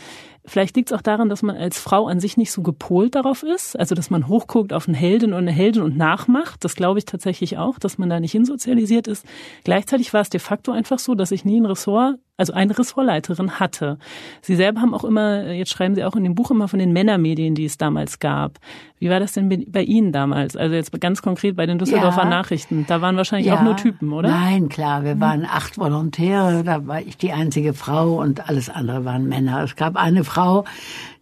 [0.45, 3.43] Vielleicht liegt es auch daran, dass man als Frau an sich nicht so gepolt darauf
[3.43, 6.65] ist, also dass man hochguckt auf eine Heldin und eine Heldin und nachmacht.
[6.65, 9.27] Das glaube ich tatsächlich auch, dass man da nicht hinsozialisiert ist.
[9.65, 13.59] Gleichzeitig war es de facto einfach so, dass ich nie ein Ressort also eine Ressortleiterin
[13.59, 13.99] hatte.
[14.43, 16.93] Sie selber haben auch immer, jetzt schreiben Sie auch in dem Buch immer von den
[16.93, 18.59] Männermedien, die es damals gab.
[18.99, 20.57] Wie war das denn bei Ihnen damals?
[20.57, 22.29] Also jetzt ganz konkret bei den Düsseldorfer ja.
[22.29, 22.85] Nachrichten.
[22.87, 23.57] Da waren wahrscheinlich ja.
[23.57, 24.29] auch nur Typen, oder?
[24.29, 25.05] Nein, klar.
[25.05, 26.63] Wir waren acht Volontäre.
[26.65, 29.63] Da war ich die einzige Frau und alles andere waren Männer.
[29.63, 30.65] Es gab eine Frau,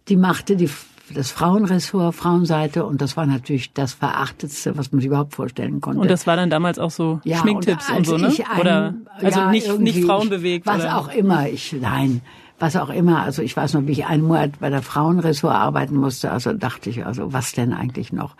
[0.07, 0.69] die machte die
[1.13, 5.99] das Frauenressort, Frauenseite und das war natürlich das Verachtetste, was man sich überhaupt vorstellen konnte.
[5.99, 8.27] Und das war dann damals auch so ja, Schminktipps und, und so, ne?
[8.27, 10.65] Ein, oder also ja, nicht, nicht frauenbewegt.
[10.65, 10.97] Was oder?
[10.97, 12.21] auch immer, ich, nein,
[12.57, 13.21] was auch immer.
[13.21, 16.89] Also ich weiß noch, wie ich einen Monat bei der Frauenressort arbeiten musste, also dachte
[16.89, 18.35] ich, also was denn eigentlich noch?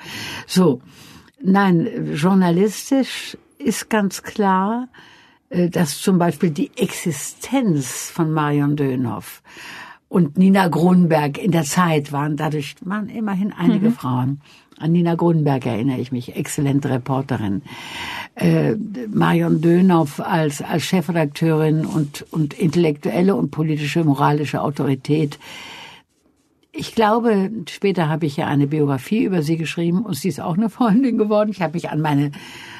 [0.48, 0.82] So.
[1.44, 4.88] Nein, journalistisch ist ganz klar,
[5.50, 9.44] äh, dass zum Beispiel die Existenz von Marion Dönhoff
[10.16, 13.94] und Nina Grunberg in der Zeit waren dadurch waren immerhin einige mhm.
[13.94, 14.42] Frauen.
[14.80, 17.64] An Nina Grunberg erinnere ich mich, exzellente Reporterin.
[18.36, 18.76] Äh,
[19.10, 25.38] Marion Dönhoff als, als Chefredakteurin und, und intellektuelle und politische, moralische Autorität.
[26.78, 30.58] Ich glaube, später habe ich ja eine Biografie über sie geschrieben und sie ist auch
[30.58, 31.50] eine Freundin geworden.
[31.50, 32.32] Ich habe mich an meine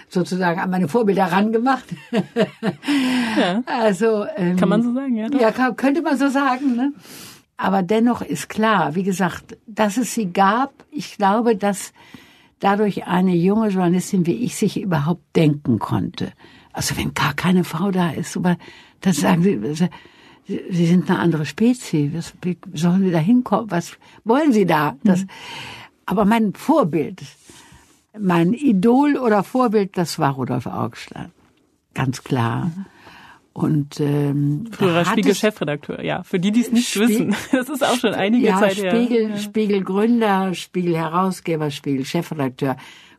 [0.10, 1.86] sozusagen an meine Vorbilder rangemacht.
[3.38, 3.64] ja.
[3.66, 5.30] Also ähm, kann man so sagen, ja.
[5.30, 5.40] Doch.
[5.40, 6.76] Ja, kann, könnte man so sagen.
[6.76, 6.94] Ne?
[7.58, 10.74] Aber dennoch ist klar, wie gesagt, dass es sie gab.
[10.92, 11.94] Ich glaube, dass
[12.60, 16.32] dadurch eine junge Journalistin wie ich sich überhaupt denken konnte.
[16.74, 18.58] Also wenn gar keine Frau da ist, aber
[19.02, 19.90] dann sagen sie,
[20.48, 22.14] sie sind eine andere Spezies.
[22.14, 23.72] Was, wie sollen sie da hinkommen?
[23.72, 24.96] Was wollen sie da?
[25.04, 25.30] Das, mhm.
[26.06, 27.22] Aber mein Vorbild,
[28.18, 31.32] mein Idol oder Vorbild, das war Rudolf Augstein.
[31.94, 32.66] Ganz klar.
[32.66, 32.86] Mhm.
[33.54, 36.24] Und ähm, früherer Spiegel-Chefredakteur, ja.
[36.24, 39.30] Für die, die es nicht Spie wissen, das ist auch schon einige ja, Zeit Spiegel,
[39.30, 39.38] her.
[39.38, 42.76] Spiegel-Gründer, Spiegel-Herausgeber, Spiegel-Chefredakteur,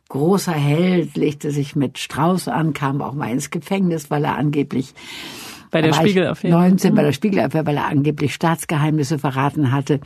[0.09, 4.93] großer Held, legte sich mit Strauß an, kam auch mal ins Gefängnis, weil er angeblich
[5.71, 9.99] bei der Spiegel-Affäre 19 bei der Spiegel-Affäre, weil er angeblich Staatsgeheimnisse verraten hatte.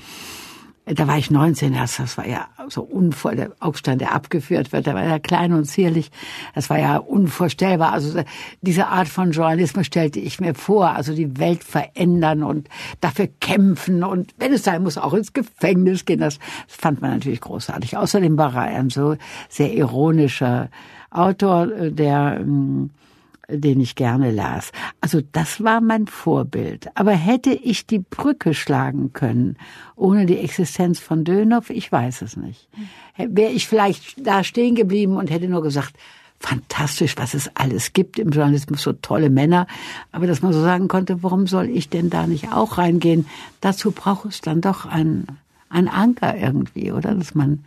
[0.86, 4.88] Da war ich 19, das, das war ja so unvoll, der Aufstand, der abgeführt wird,
[4.88, 6.10] der war ja klein und zierlich,
[6.56, 7.93] das war ja unvorstellbar.
[7.93, 8.24] Also
[8.62, 12.67] diese Art von Journalismus stellte ich mir vor, also die Welt verändern und
[13.00, 14.04] dafür kämpfen.
[14.04, 17.95] Und wenn es sein muss, auch ins Gefängnis gehen, das fand man natürlich großartig.
[17.97, 19.17] Außerdem war er ein so
[19.50, 20.69] sehr ironischer
[21.12, 22.89] Autor, der ähm,
[23.49, 24.71] den ich gerne las.
[25.01, 26.89] Also das war mein Vorbild.
[26.95, 29.58] Aber hätte ich die Brücke schlagen können
[29.95, 31.69] ohne die Existenz von Dönhoff?
[31.69, 32.69] Ich weiß es nicht.
[33.17, 35.95] Wäre ich vielleicht da stehen geblieben und hätte nur gesagt,
[36.39, 39.67] fantastisch, was es alles gibt im Journalismus, so tolle Männer.
[40.12, 43.27] Aber dass man so sagen konnte, warum soll ich denn da nicht auch reingehen?
[43.62, 45.27] Dazu braucht es dann doch ein,
[45.69, 47.13] ein Anker irgendwie, oder?
[47.13, 47.63] Dass man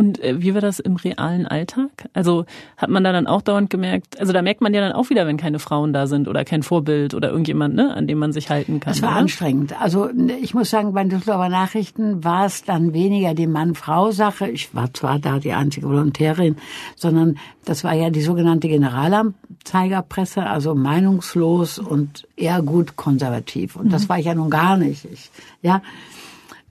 [0.00, 1.90] und äh, wie war das im realen Alltag?
[2.14, 2.46] Also
[2.78, 5.26] hat man da dann auch dauernd gemerkt, also da merkt man ja dann auch wieder,
[5.26, 8.48] wenn keine Frauen da sind oder kein Vorbild oder irgendjemand, ne, an dem man sich
[8.48, 8.94] halten kann.
[8.94, 9.18] Es war oder?
[9.18, 9.78] anstrengend.
[9.78, 10.08] Also
[10.40, 14.48] ich muss sagen, bei den Düsseldorfer Nachrichten war es dann weniger die Mann-Frau-Sache.
[14.48, 16.56] Ich war zwar da die einzige Volontärin,
[16.96, 17.36] sondern
[17.66, 23.76] das war ja die sogenannte Generalanzeigerpresse, also meinungslos und eher gut konservativ.
[23.76, 24.08] Und das mhm.
[24.08, 25.04] war ich ja nun gar nicht.
[25.04, 25.82] Ich, ja.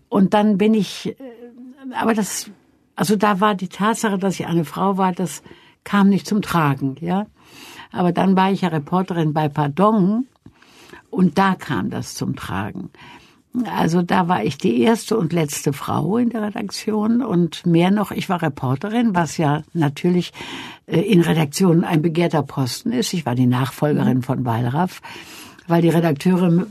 [0.09, 1.15] Und dann bin ich, äh,
[1.95, 2.49] aber das
[2.99, 5.41] also da war die Tatsache, dass ich eine Frau war, das
[5.85, 7.27] kam nicht zum Tragen, ja.
[7.93, 10.27] Aber dann war ich ja Reporterin bei Pardon
[11.09, 12.89] und da kam das zum Tragen.
[13.73, 18.11] Also da war ich die erste und letzte Frau in der Redaktion und mehr noch,
[18.11, 20.33] ich war Reporterin, was ja natürlich
[20.85, 23.13] äh, in Redaktionen ein begehrter Posten ist.
[23.13, 25.01] Ich war die Nachfolgerin von Wallraff,
[25.69, 26.65] weil die Redakteure,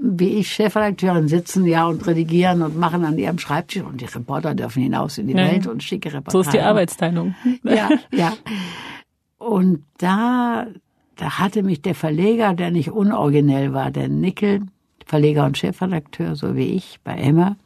[0.00, 4.54] wie ich Chefredakteurin, sitzen ja und redigieren und machen an ihrem Schreibtisch und die Reporter
[4.54, 5.44] dürfen hinaus in die ja.
[5.44, 6.30] Welt und schicke Reporter.
[6.30, 7.34] So ist die Arbeitsteilung.
[7.64, 8.32] Ja, ja.
[9.38, 10.66] Und da,
[11.16, 14.62] da hatte mich der Verleger, der nicht unoriginell war, der Nickel,
[15.04, 17.56] Verleger und Chefredakteur, so wie ich bei Emma,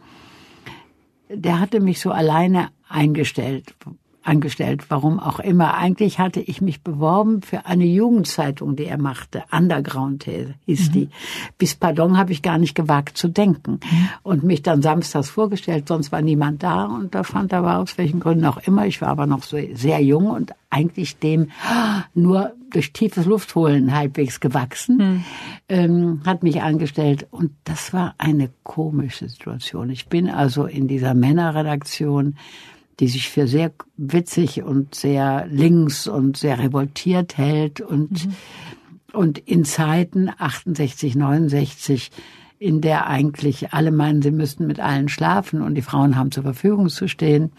[1.28, 3.74] der hatte mich so alleine eingestellt,
[4.26, 5.74] angestellt, warum auch immer.
[5.74, 9.44] Eigentlich hatte ich mich beworben für eine Jugendzeitung, die er machte.
[9.50, 10.92] Underground hieß mhm.
[10.92, 11.08] die.
[11.58, 13.80] Bis Pardon habe ich gar nicht gewagt zu denken.
[13.82, 14.08] Mhm.
[14.22, 16.84] Und mich dann samstags vorgestellt, sonst war niemand da.
[16.84, 18.86] Und da fand er aber aus welchen Gründen auch immer.
[18.86, 21.50] Ich war aber noch so sehr jung und eigentlich dem
[22.14, 25.24] nur durch tiefes Luftholen halbwegs gewachsen, mhm.
[25.68, 27.26] ähm, hat mich angestellt.
[27.30, 29.90] Und das war eine komische Situation.
[29.90, 32.36] Ich bin also in dieser Männerredaktion
[33.00, 38.32] die sich für sehr witzig und sehr links und sehr revoltiert hält und, mhm.
[39.12, 42.11] und in Zeiten 68, 69,
[42.59, 46.42] in der eigentlich alle meinen, sie müssten mit allen schlafen und die Frauen haben zur
[46.42, 47.52] Verfügung zu stehen.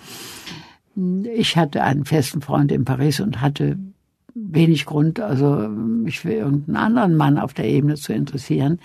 [1.35, 3.77] Ich hatte einen festen Freund in Paris und hatte
[4.33, 8.79] wenig Grund, also mich für irgendeinen anderen Mann auf der Ebene zu interessieren.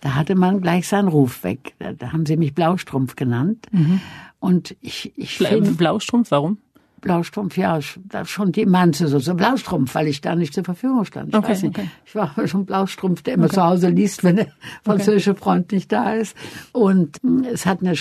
[0.00, 1.74] Da hatte man gleich seinen Ruf weg.
[1.78, 3.66] Da, haben sie mich Blaustrumpf genannt.
[3.72, 4.00] Mhm.
[4.40, 6.58] Und ich, ich Bla find, Blaustrumpf, warum?
[7.00, 11.28] Blaustrumpf, ja, schon die Manze so, so Blaustrumpf, weil ich da nicht zur Verfügung stand.
[11.28, 11.78] Ich okay, weiß nicht.
[11.78, 11.88] Okay.
[12.04, 13.54] Ich war schon Blaustrumpf, der immer okay.
[13.54, 14.48] zu Hause liest, wenn der
[14.82, 16.36] französische Freund nicht da ist.
[16.72, 17.94] Und hm, es hat eine,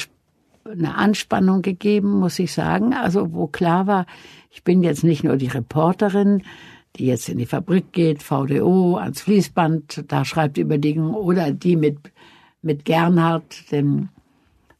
[0.66, 2.94] eine Anspannung gegeben, muss ich sagen.
[2.94, 4.06] Also, wo klar war,
[4.50, 6.44] ich bin jetzt nicht nur die Reporterin,
[6.96, 11.76] die jetzt in die Fabrik geht, VDO, ans Fließband, da schreibt über Dinge, oder die
[11.76, 12.12] mit,
[12.64, 14.10] mit Gernhardt, dem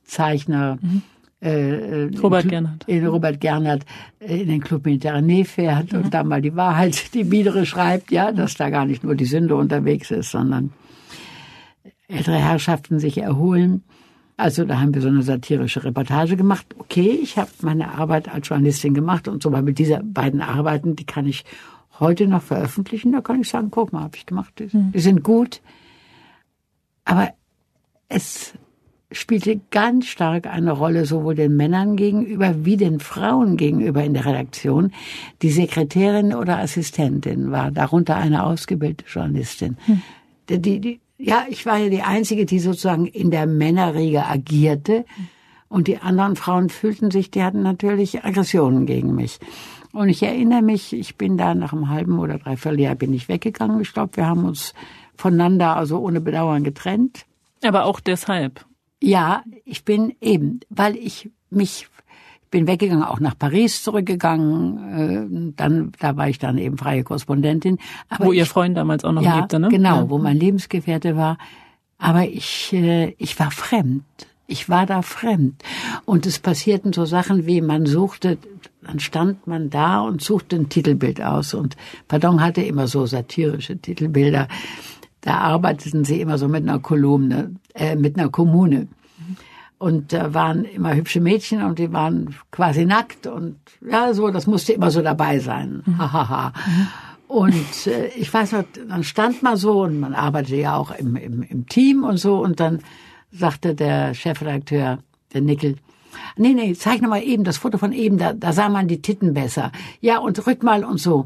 [0.04, 1.04] Zeichner, mhm
[1.42, 2.84] äh, äh, Robert Gernhardt.
[2.88, 3.86] In Robert Gernhardt
[4.20, 6.00] äh, in den Club Mediterranee fährt mhm.
[6.00, 9.26] und da mal die Wahrheit, die Biedere schreibt, ja, dass da gar nicht nur die
[9.26, 10.72] Sünde unterwegs ist, sondern
[12.08, 13.84] ältere Herrschaften sich erholen.
[14.36, 16.66] Also da haben wir so eine satirische Reportage gemacht.
[16.78, 20.96] Okay, ich habe meine Arbeit als Journalistin gemacht und so mal mit dieser beiden Arbeiten,
[20.96, 21.44] die kann ich
[22.00, 23.12] heute noch veröffentlichen.
[23.12, 24.54] Da kann ich sagen, guck mal, habe ich gemacht.
[24.60, 24.92] Die, mhm.
[24.92, 25.62] die sind gut.
[27.06, 27.30] Aber
[28.10, 28.54] es
[29.12, 34.26] spielte ganz stark eine Rolle, sowohl den Männern gegenüber wie den Frauen gegenüber in der
[34.26, 34.92] Redaktion.
[35.42, 39.78] Die Sekretärin oder Assistentin war darunter eine ausgebildete Journalistin.
[39.86, 40.02] Hm.
[40.50, 45.06] Die, die, ja, ich war ja die Einzige, die sozusagen in der Männerriege agierte.
[45.70, 49.40] Und die anderen Frauen fühlten sich, die hatten natürlich Aggressionen gegen mich.
[49.92, 53.28] Und ich erinnere mich, ich bin da nach einem halben oder dreiviertel Jahr bin ich
[53.28, 53.82] weggegangen.
[53.82, 54.74] Ich glaube, wir haben uns
[55.16, 57.26] voneinander also ohne Bedauern getrennt.
[57.64, 58.66] Aber auch deshalb.
[59.02, 61.88] Ja, ich bin eben, weil ich mich
[62.50, 65.52] bin weggegangen, auch nach Paris zurückgegangen.
[65.52, 67.78] Äh, dann, da war ich dann eben freie Korrespondentin.
[68.10, 69.70] Aber wo ich, Ihr Freund damals auch noch ja, lebte, ne?
[69.70, 70.10] Genau, ja.
[70.10, 71.38] wo mein Lebensgefährte war.
[71.98, 74.04] Aber ich, äh, ich war fremd.
[74.50, 75.62] Ich war da fremd.
[76.06, 78.38] Und es passierten so Sachen wie, man suchte,
[78.82, 81.54] dann stand man da und suchte ein Titelbild aus.
[81.54, 81.76] Und
[82.08, 84.48] Pardon hatte immer so satirische Titelbilder.
[85.20, 88.88] Da arbeiteten sie immer so mit einer Kolumne, äh, mit einer Kommune.
[89.80, 94.48] Und da waren immer hübsche Mädchen und die waren quasi nackt und ja, so, das
[94.48, 95.84] musste immer so dabei sein.
[95.98, 96.50] Hahaha.
[96.50, 96.88] Mhm.
[97.28, 101.16] Und äh, ich weiß noch, dann stand man so und man arbeitete ja auch im,
[101.16, 102.80] im, im Team und so und dann
[103.32, 105.00] sagte der Chefredakteur,
[105.34, 105.76] der Nickel,
[106.38, 109.02] nee, nee, zeig noch mal eben das Foto von eben, da, da sah man die
[109.02, 109.72] Titten besser.
[110.00, 111.26] Ja, und rück mal und so.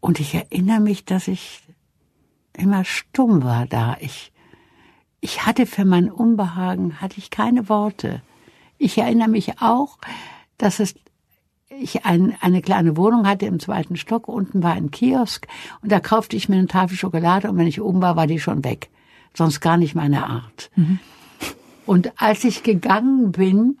[0.00, 1.62] Und ich erinnere mich, dass ich
[2.56, 3.96] immer stumm war da.
[4.00, 4.32] Ich,
[5.20, 8.22] ich hatte für mein Unbehagen, hatte ich keine Worte.
[8.78, 9.98] Ich erinnere mich auch,
[10.58, 10.94] dass es
[11.78, 15.46] ich ein, eine kleine Wohnung hatte im zweiten Stock, unten war ein Kiosk
[15.82, 18.40] und da kaufte ich mir eine Tafel Schokolade und wenn ich oben war, war die
[18.40, 18.90] schon weg.
[19.34, 20.70] Sonst gar nicht meine Art.
[20.74, 20.98] Mhm.
[21.86, 23.78] Und als ich gegangen bin,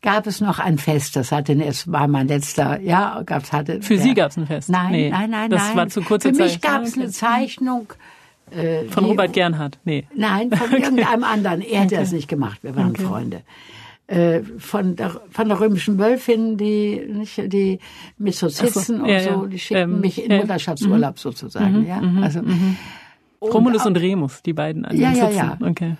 [0.00, 1.16] gab es noch ein Fest.
[1.16, 3.82] Das hatte, es war mein letzter, ja, gab's hatte.
[3.82, 4.70] Für der, Sie gab es ein Fest?
[4.70, 5.76] Nein, nee, nein, nein, das nein.
[5.76, 6.50] war zu kurzer Für Zeit.
[6.50, 7.92] Für mich gab es eine Zeichnung.
[8.52, 9.78] Äh, von Robert Gernhardt?
[9.84, 10.06] Nee.
[10.14, 11.60] Nein, von irgendeinem anderen.
[11.60, 12.04] Er hätte okay.
[12.04, 12.58] das nicht gemacht.
[12.62, 13.02] Wir waren okay.
[13.02, 13.42] Freunde.
[14.06, 17.78] Äh, von der, von der römischen Wölfin, die, nicht, die
[18.16, 20.38] mit so Zitzen so, und ja, so, die schickten ähm, mich in ja.
[20.38, 21.18] Mutterschaftsurlaub mhm.
[21.18, 22.00] sozusagen, ja.
[22.00, 22.22] Mhm.
[22.22, 22.76] Also, mhm.
[23.42, 25.36] Romulus und, und Remus, die beiden an ja, den Sitzen.
[25.36, 25.68] Ja, ja.
[25.68, 25.96] Okay.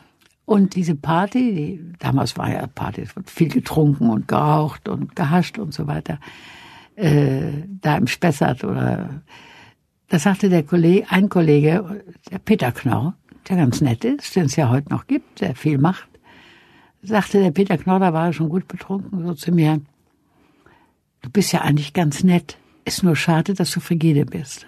[0.47, 5.15] Und diese Party, die, damals war ja Party, es wird viel getrunken und geraucht und
[5.15, 6.19] gehascht und so weiter,
[6.97, 9.21] äh, da im Spessart oder,
[10.09, 13.15] da sagte der Kollege, ein Kollege, der Peter Knorr,
[13.49, 16.09] der ganz nett ist, den es ja heute noch gibt, der viel macht,
[17.03, 19.81] sagte der Peter Knorder, war schon gut betrunken, so zu mir,
[21.23, 24.67] du bist ja eigentlich ganz nett, ist nur schade, dass du frigide bist.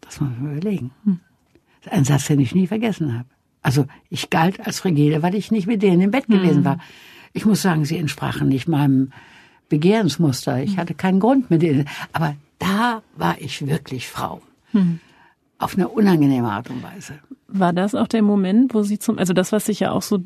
[0.00, 0.90] Das muss man überlegen.
[1.04, 1.20] Hm.
[1.82, 3.28] Das ist ein Satz, den ich nie vergessen habe.
[3.60, 6.64] Also ich galt als frigide, weil ich nicht mit denen im Bett gewesen hm.
[6.64, 6.78] war.
[7.34, 9.12] Ich muss sagen, sie entsprachen nicht meinem
[9.68, 10.62] Begehrensmuster.
[10.62, 10.76] Ich hm.
[10.78, 11.86] hatte keinen Grund mit denen.
[12.12, 14.40] Aber da war ich wirklich Frau.
[14.72, 15.00] Hm.
[15.58, 17.18] Auf eine unangenehme Art und Weise.
[17.48, 20.20] War das auch der Moment, wo Sie zum, also das, was sich ja auch so,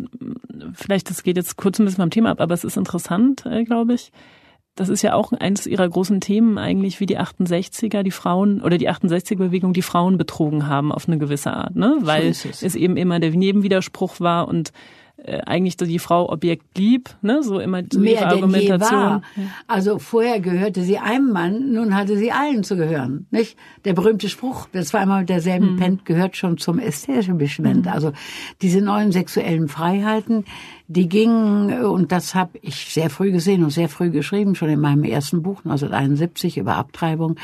[0.75, 3.65] vielleicht, das geht jetzt kurz ein bisschen beim Thema ab, aber es ist interessant, äh,
[3.65, 4.13] glaube ich.
[4.75, 8.79] Das ist ja auch eines ihrer großen Themen eigentlich, wie die 68er, die Frauen oder
[8.79, 11.99] die 68er-Bewegung die Frauen betrogen haben auf eine gewisse Art, ne?
[12.01, 12.63] Weil so es.
[12.63, 14.73] es eben immer der Nebenwiderspruch war und
[15.47, 17.43] eigentlich die Frau Objekt blieb, ne?
[17.43, 18.91] so immer so Mehr ihre Argumentation.
[18.91, 19.23] War.
[19.69, 23.57] Also vorher gehörte sie einem Mann, nun hatte sie allen zu gehören, nicht?
[23.85, 25.77] Der berühmte Spruch, der zweimal mit derselben mhm.
[25.79, 27.87] pennt, gehört schon zum Establishment.
[27.87, 27.93] Mhm.
[27.93, 28.13] Also
[28.63, 30.45] diese neuen sexuellen Freiheiten,
[30.93, 34.81] die gingen, und das habe ich sehr früh gesehen und sehr früh geschrieben, schon in
[34.81, 37.37] meinem ersten Buch 1971 über Abtreibung,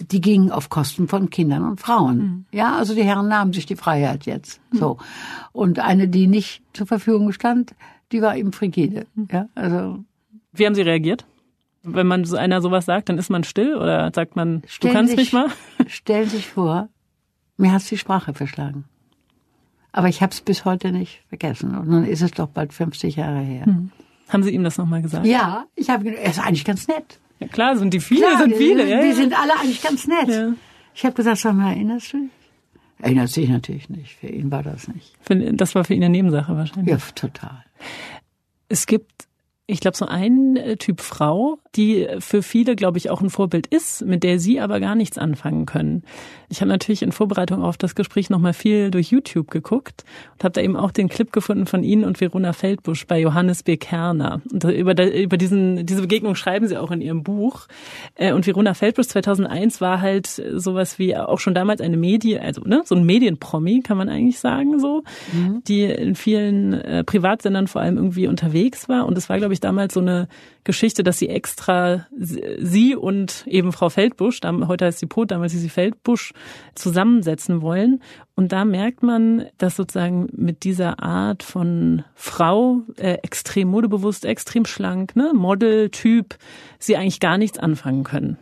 [0.00, 2.18] die gingen auf Kosten von Kindern und Frauen.
[2.18, 2.44] Mhm.
[2.52, 4.60] Ja, also die Herren nahmen sich die Freiheit jetzt.
[4.72, 4.78] Mhm.
[4.78, 4.98] So.
[5.52, 7.74] Und eine, die nicht zur Verfügung stand,
[8.12, 9.06] die war eben frigide.
[9.14, 9.28] Mhm.
[9.30, 10.04] Ja, also.
[10.52, 11.26] Wie haben Sie reagiert?
[11.82, 15.10] Wenn man so einer sowas sagt, dann ist man still oder sagt man, du kannst
[15.10, 15.48] sich, mich mal?
[15.86, 16.88] Stellen Sie sich vor,
[17.56, 18.84] mir hat's die Sprache verschlagen.
[19.96, 21.74] Aber ich habe es bis heute nicht vergessen.
[21.74, 23.64] Und nun ist es doch bald 50 Jahre her.
[23.64, 23.90] Hm.
[24.28, 25.24] Haben Sie ihm das nochmal gesagt?
[25.24, 27.18] Ja, ich habe er ist eigentlich ganz nett.
[27.40, 28.84] Ja, klar, sind die viele, klar, sind viele.
[28.84, 30.28] Die, ja, die sind alle eigentlich ganz nett.
[30.28, 30.52] Ja.
[30.94, 32.30] Ich habe gesagt, sag mal, erinnerst du dich?
[32.98, 34.16] Erinnert sich natürlich nicht.
[34.16, 35.16] Für ihn war das nicht.
[35.28, 36.92] Das war für ihn eine Nebensache wahrscheinlich.
[36.92, 37.64] Ja, total.
[38.68, 39.26] Es gibt
[39.66, 43.66] ich glaube, so ein äh, Typ Frau, die für viele, glaube ich, auch ein Vorbild
[43.66, 46.02] ist, mit der sie aber gar nichts anfangen können.
[46.48, 50.52] Ich habe natürlich in Vorbereitung auf das Gespräch nochmal viel durch YouTube geguckt und habe
[50.52, 53.76] da eben auch den Clip gefunden von Ihnen und Verona Feldbusch bei Johannes B.
[53.76, 54.40] Kerner.
[54.52, 57.66] Und über, über diesen, diese Begegnung schreiben Sie auch in Ihrem Buch.
[58.14, 62.62] Äh, und Verona Feldbusch 2001 war halt sowas wie auch schon damals eine Medie, also
[62.62, 65.62] ne, so ein Medienpromi, kann man eigentlich sagen, so, mhm.
[65.66, 69.06] die in vielen äh, Privatsendern vor allem irgendwie unterwegs war.
[69.06, 70.28] Und es war, glaube ich, damals so eine
[70.64, 71.65] Geschichte, dass sie extra
[72.16, 76.32] sie und eben Frau Feldbusch, heute heißt sie Pot, damals ist sie Feldbusch,
[76.74, 78.02] zusammensetzen wollen.
[78.34, 84.66] Und da merkt man, dass sozusagen mit dieser Art von Frau, äh, extrem modebewusst, extrem
[84.66, 86.36] schlank, ne, Model-Typ,
[86.78, 88.36] sie eigentlich gar nichts anfangen können.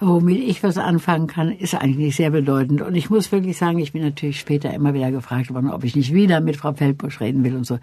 [0.00, 2.80] Womit ich was anfangen kann, ist eigentlich sehr bedeutend.
[2.80, 5.94] Und ich muss wirklich sagen, ich bin natürlich später immer wieder gefragt worden, ob ich
[5.94, 7.78] nicht wieder mit Frau Feldbusch reden will und so.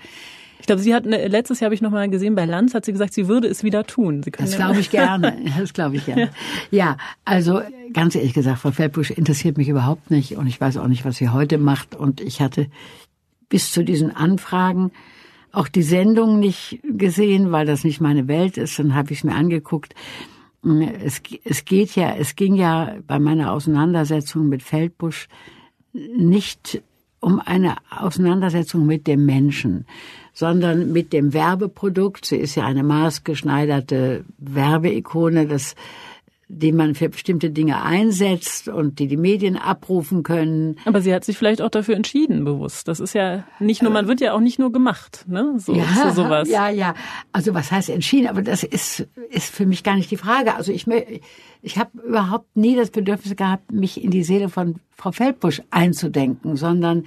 [0.66, 2.86] Ich glaube, sie hat ne, letztes Jahr habe ich noch mal gesehen bei Lanz hat
[2.86, 4.22] sie gesagt, sie würde es wieder tun.
[4.36, 5.38] das glaube ich gerne.
[5.60, 6.32] Das glaube ich gerne.
[6.72, 7.62] Ja, also
[7.94, 11.18] ganz ehrlich gesagt, Frau Feldbusch interessiert mich überhaupt nicht und ich weiß auch nicht, was
[11.18, 11.94] sie heute macht.
[11.94, 12.66] Und ich hatte
[13.48, 14.92] bis zu diesen Anfragen
[15.52, 18.80] auch die Sendung nicht gesehen, weil das nicht meine Welt ist.
[18.80, 19.94] Dann habe ich es mir angeguckt.
[21.04, 25.28] Es, es geht ja, es ging ja bei meiner Auseinandersetzung mit Feldbusch
[25.94, 26.82] nicht
[27.20, 29.86] um eine Auseinandersetzung mit dem Menschen,
[30.34, 32.26] sondern mit dem Werbeprodukt.
[32.26, 35.76] Sie ist ja eine maßgeschneiderte Werbeikone, das
[36.48, 40.78] die man für bestimmte Dinge einsetzt und die die Medien abrufen können.
[40.86, 42.88] Aber sie hat sich vielleicht auch dafür entschieden, bewusst.
[42.88, 45.56] Das ist ja nicht nur, man wird ja auch nicht nur gemacht, ne?
[45.58, 46.48] So, ja, für sowas.
[46.50, 46.94] Ja, ja.
[47.32, 48.28] Also was heißt entschieden?
[48.28, 50.56] Aber das ist, ist für mich gar nicht die Frage.
[50.56, 50.86] Also ich,
[51.62, 56.56] ich habe überhaupt nie das Bedürfnis gehabt, mich in die Seele von Frau Feldbusch einzudenken,
[56.58, 57.06] sondern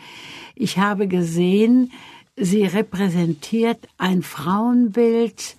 [0.56, 1.92] ich habe gesehen,
[2.40, 5.56] Sie repräsentiert ein Frauenbild,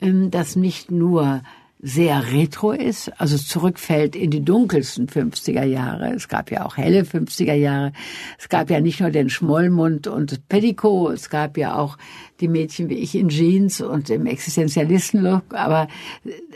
[0.00, 1.42] ähm, das nicht nur
[1.86, 6.14] sehr retro ist, also zurückfällt in die dunkelsten 50er Jahre.
[6.14, 7.92] Es gab ja auch helle 50er Jahre.
[8.38, 11.98] Es gab ja nicht nur den Schmollmund und Petticoat, es gab ja auch
[12.40, 15.88] die Mädchen wie ich in Jeans und im Existenzialistenlook, aber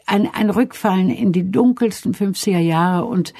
[0.07, 3.35] ein, ein Rückfallen in die dunkelsten 50er Jahre und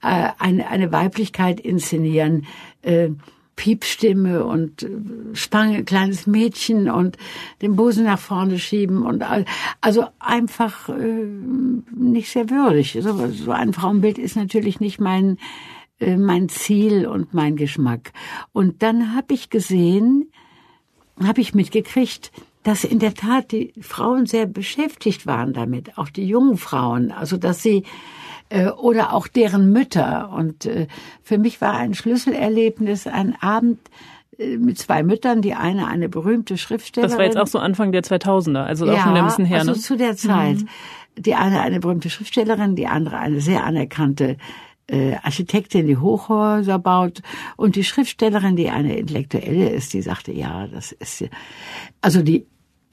[0.00, 2.46] äh, eine, eine Weiblichkeit inszenieren,
[2.82, 3.08] äh,
[3.56, 4.88] Piepstimme und äh,
[5.34, 7.16] Spange, kleines Mädchen und
[7.60, 9.24] den Busen nach vorne schieben und
[9.80, 11.26] also einfach äh,
[11.94, 12.98] nicht sehr würdig.
[13.00, 15.38] So, so ein Frauenbild ist natürlich nicht mein
[16.00, 18.12] äh, mein Ziel und mein Geschmack.
[18.52, 20.30] Und dann habe ich gesehen,
[21.22, 26.26] habe ich mitgekriegt, dass in der Tat die Frauen sehr beschäftigt waren damit, auch die
[26.26, 27.84] jungen Frauen, also dass sie
[28.70, 30.30] oder auch deren Mütter.
[30.36, 30.86] Und äh,
[31.22, 33.78] für mich war ein Schlüsselerlebnis ein Abend
[34.38, 37.10] äh, mit zwei Müttern, die eine eine berühmte Schriftstellerin.
[37.10, 39.60] Das war jetzt auch so Anfang der 2000er, also ja, auch schon ein bisschen her.
[39.60, 39.78] Also ne?
[39.78, 40.58] zu der Zeit.
[40.58, 40.68] Mhm.
[41.18, 44.38] Die eine eine berühmte Schriftstellerin, die andere eine sehr anerkannte
[44.86, 47.22] äh, Architektin, die Hochhäuser baut
[47.56, 51.24] und die Schriftstellerin, die eine Intellektuelle ist, die sagte, ja, das ist,
[52.00, 52.46] also die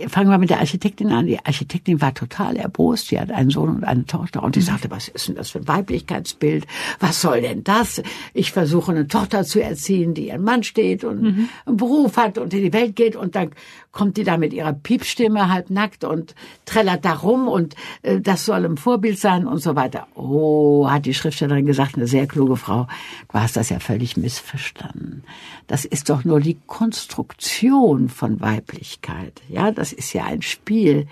[0.08, 1.26] fangen wir mit der Architektin an.
[1.26, 3.08] Die Architektin war total erbost.
[3.08, 4.66] Sie hat einen Sohn und eine Tochter und die mhm.
[4.66, 6.66] sagte, was ist denn das für ein Weiblichkeitsbild?
[7.00, 8.02] Was soll denn das?
[8.34, 11.50] Ich versuche eine Tochter zu erziehen, die ihren Mann steht und mhm.
[11.66, 13.52] einen Beruf hat und in die Welt geht und dann
[13.92, 16.36] kommt die da mit ihrer Piepstimme halb nackt und
[16.66, 20.08] trällert da rum und äh, das soll ein Vorbild sein und so weiter.
[20.16, 22.88] Oh, hat die Schriftstellerin gesagt, eine sehr kluge Frau.
[23.32, 25.24] Du hast das ja völlig missverstanden.
[25.68, 29.42] Das ist doch nur die Konstruktion von Weiblichkeit.
[29.50, 31.08] Ja, das ist ja ein Spiel.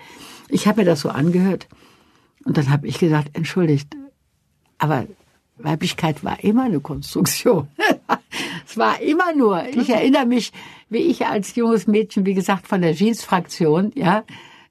[0.48, 1.68] Ich habe mir das so angehört
[2.44, 3.96] und dann habe ich gesagt, entschuldigt,
[4.78, 5.06] aber
[5.56, 7.68] Weiblichkeit war immer eine Konstruktion.
[8.68, 10.52] es war immer nur, ich erinnere mich,
[10.90, 14.24] wie ich als junges Mädchen, wie gesagt, von der Jeans-Fraktion, ja,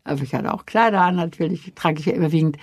[0.04, 2.58] aber ich hatte auch Kleider an, natürlich trage ich ja überwiegend,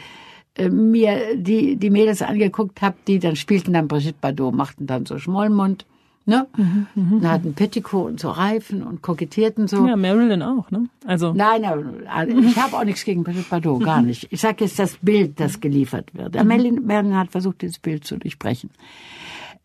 [0.57, 5.07] äh, mir die, die Mädels angeguckt habe, die dann spielten dann Brigitte Bardot, machten dann
[5.07, 5.85] so Schmollmund,
[6.24, 6.47] ne?
[6.57, 7.28] Mhm, mh, mh.
[7.28, 9.87] hatten Petticoat und so Reifen und kokettierten so.
[9.87, 10.89] Ja, Marilyn auch, ne?
[11.05, 11.32] Also.
[11.32, 14.28] Nein, nein ich habe auch nichts gegen Brigitte Bardot, gar nicht.
[14.30, 16.41] Ich sage jetzt das Bild, das geliefert wird.
[16.41, 16.49] Mhm.
[16.49, 18.70] Marilyn, Marilyn hat versucht, dieses Bild zu durchbrechen.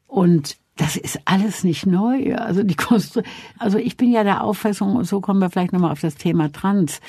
[0.07, 2.35] Und das ist alles nicht neu.
[2.35, 3.21] Also die Konstru
[3.57, 6.51] also ich bin ja der Auffassung, und so kommen wir vielleicht nochmal auf das Thema
[6.51, 7.01] Trans.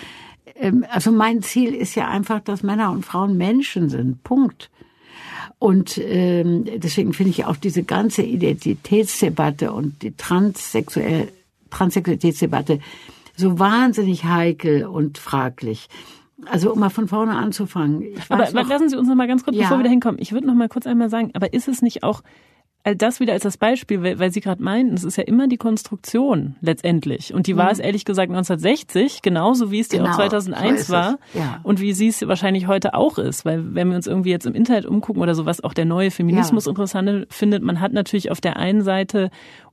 [0.56, 4.22] Ähm, also mein Ziel ist ja einfach, dass Männer und Frauen Menschen sind.
[4.24, 4.70] Punkt.
[5.58, 11.28] Und ähm, deswegen finde ich auch diese ganze Identitätsdebatte und die Transsexuell
[11.70, 12.80] Transsexualitätsdebatte
[13.36, 15.88] so wahnsinnig heikel und fraglich.
[16.46, 18.04] Also um mal von vorne anzufangen.
[18.28, 19.64] aber, aber lassen Sie uns noch mal ganz kurz, ja.
[19.64, 20.18] bevor wir da hinkommen.
[20.20, 22.22] Ich würde noch mal kurz einmal sagen, aber ist es nicht auch
[22.82, 25.48] all das wieder als das Beispiel, weil, weil Sie gerade meinten, es ist ja immer
[25.48, 27.34] die Konstruktion letztendlich.
[27.34, 27.72] Und die war mhm.
[27.72, 31.60] es ehrlich gesagt 1960, genauso wie es die genau, auch 2001 so war ja.
[31.62, 33.44] und wie sie es wahrscheinlich heute auch ist.
[33.44, 36.10] Weil wenn wir uns irgendwie jetzt im Internet umgucken oder so, was auch der neue
[36.10, 36.70] Feminismus ja.
[36.70, 39.30] interessant findet, man hat natürlich auf der einen Seite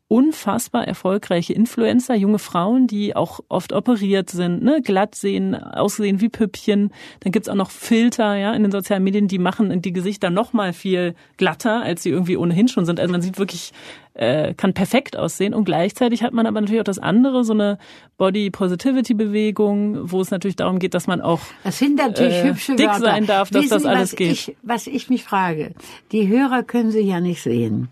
[0.09, 6.29] unfassbar erfolgreiche Influencer, junge Frauen, die auch oft operiert sind, ne, glatt sehen, aussehen wie
[6.29, 6.91] Püppchen.
[7.19, 10.53] Dann gibt's auch noch Filter, ja, in den sozialen Medien, die machen die Gesichter noch
[10.53, 13.01] mal viel glatter, als sie irgendwie ohnehin schon sind.
[13.01, 13.73] Also man sieht wirklich,
[14.13, 15.53] äh, kann perfekt aussehen.
[15.53, 17.77] Und gleichzeitig hat man aber natürlich auch das andere, so eine
[18.17, 22.49] Body Positivity Bewegung, wo es natürlich darum geht, dass man auch das sind natürlich äh,
[22.49, 23.01] hübsche dick Wörter.
[23.01, 24.31] sein darf, dass Wissen das alles was geht.
[24.31, 25.73] Ich, was ich mich frage,
[26.13, 27.89] die Hörer können sie ja nicht sehen.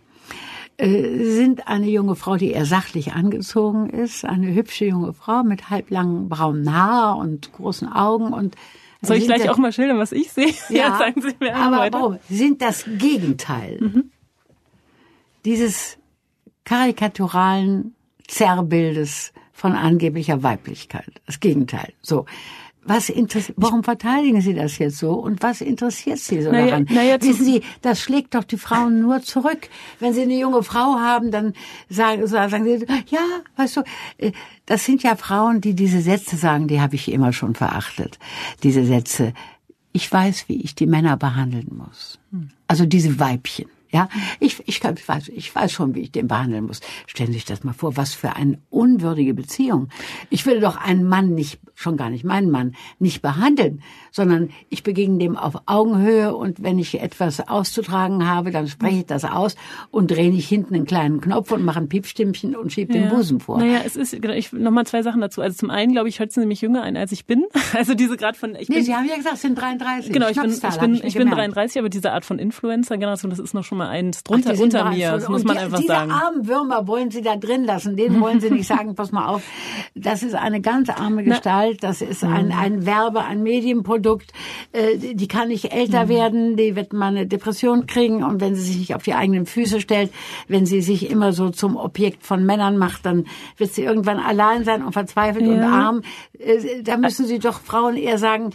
[0.78, 5.70] Äh, sind eine junge Frau, die eher sachlich angezogen ist, eine hübsche junge Frau mit
[5.70, 8.56] halblangen braunen Haar und großen Augen und
[9.02, 10.54] soll ich gleich auch mal schildern, was ich sehe?
[10.70, 12.00] Ja, sagen Sie mir aber weiter.
[12.00, 12.20] warum?
[12.28, 14.12] Sind das Gegenteil mhm.
[15.46, 15.98] dieses
[16.64, 17.96] karikaturalen
[18.28, 21.22] Zerrbildes von angeblicher Weiblichkeit.
[21.26, 21.94] Das Gegenteil.
[22.02, 22.26] So
[22.86, 23.12] was
[23.56, 26.88] warum verteidigen Sie das jetzt so und was interessiert Sie so naja, daran?
[26.90, 29.70] Naja, Wissen Sie, das schlägt doch die Frauen nur zurück.
[30.00, 31.54] Wenn Sie eine junge Frau haben, dann
[31.90, 33.22] sagen, sagen Sie, ja,
[33.58, 33.82] weißt du,
[34.18, 34.32] äh,
[34.68, 38.20] das sind ja Frauen, die diese Sätze sagen, die habe ich immer schon verachtet.
[38.62, 39.34] Diese Sätze,
[39.92, 42.20] ich weiß, wie ich die Männer behandeln muss.
[42.32, 42.50] Hm.
[42.68, 43.68] Also diese Weibchen.
[43.90, 44.10] Ja,
[44.40, 46.82] ich, ich, ich, weiß, ich weiß schon, wie ich den behandeln muss.
[47.08, 49.90] Stellen Sie sich das mal vor, was für eine unwürdige Beziehung.
[50.30, 53.82] Ich würde doch einen Mann nicht, schon gar nicht meinen Mann, nicht behandeln,
[54.16, 59.06] sondern ich begegne dem auf Augenhöhe und wenn ich etwas auszutragen habe, dann spreche ich
[59.06, 59.58] das aus
[59.92, 63.02] und drehe nicht hinten einen kleinen Knopf und mache ein Piepstimmchen und schiebe ja.
[63.02, 63.58] den Busen vor.
[63.58, 65.42] Naja, es ist, genau, ich, noch mal zwei Sachen dazu.
[65.42, 67.46] Also zum einen, glaube ich, schätzen Sie mich jünger ein, als ich bin.
[67.74, 70.14] Also diese gerade von, ich nee, bin, Sie haben ja gesagt, es sind 33.
[70.14, 73.40] Genau, ich bin, ich bin, ich, ich bin 33, aber diese Art von Influencer-Generation, das
[73.40, 75.88] ist noch schon mal eins drunter Ach, unter mir, das muss man die, einfach diese
[75.88, 76.12] sagen.
[76.12, 79.28] Diese armen Würmer wollen Sie da drin lassen, denen wollen Sie nicht sagen, pass mal
[79.28, 79.44] auf,
[79.94, 82.54] das ist eine ganz arme Gestalt, das ist ein, mhm.
[82.54, 84.05] ein Werbe, ein Medienprodukt,
[84.72, 86.10] äh, die kann nicht älter mhm.
[86.10, 89.46] werden, die wird mal eine Depression kriegen und wenn sie sich nicht auf die eigenen
[89.46, 90.12] Füße stellt,
[90.48, 93.26] wenn sie sich immer so zum Objekt von Männern macht, dann
[93.58, 95.54] wird sie irgendwann allein sein und verzweifelt ja.
[95.54, 96.02] und arm.
[96.40, 98.52] Äh, da müssen Sie doch Frauen eher sagen,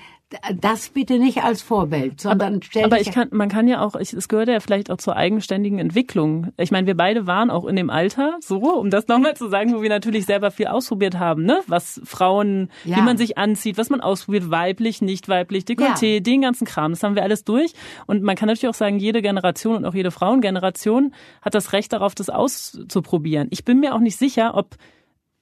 [0.61, 3.97] das bitte nicht als Vorbild, sondern aber, stell Aber ich kann, man kann ja auch,
[3.97, 6.53] ich, es gehört ja vielleicht auch zur eigenständigen Entwicklung.
[6.57, 9.75] Ich meine, wir beide waren auch in dem Alter, so, um das nochmal zu sagen,
[9.75, 11.61] wo wir natürlich selber viel ausprobiert haben, ne?
[11.67, 12.97] Was Frauen, ja.
[12.97, 16.21] wie man sich anzieht, was man ausprobiert, weiblich, nicht weiblich, Dekolleté, ja.
[16.21, 17.73] den ganzen Kram, das haben wir alles durch.
[18.07, 21.13] Und man kann natürlich auch sagen, jede Generation und auch jede Frauengeneration
[21.43, 23.49] hat das Recht darauf, das auszuprobieren.
[23.51, 24.77] Ich bin mir auch nicht sicher, ob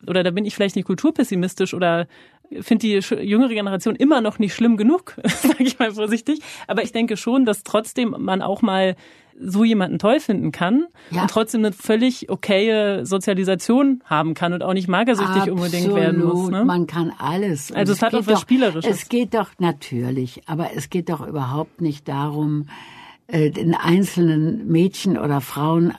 [0.07, 2.07] oder da bin ich vielleicht nicht kulturpessimistisch oder
[2.61, 6.41] finde die jüngere Generation immer noch nicht schlimm genug, sage ich mal vorsichtig.
[6.67, 8.97] Aber ich denke schon, dass trotzdem man auch mal
[9.41, 11.23] so jemanden toll finden kann ja.
[11.23, 15.61] und trotzdem eine völlig okaye Sozialisation haben kann und auch nicht magersüchtig Absolut.
[15.61, 16.51] unbedingt werden muss.
[16.51, 16.65] Ne?
[16.65, 17.73] Man kann alles.
[17.73, 18.91] also es, es hat auch was doch, Spielerisches.
[18.91, 22.67] Es geht doch natürlich, aber es geht doch überhaupt nicht darum,
[23.29, 25.93] äh, den einzelnen Mädchen oder Frauen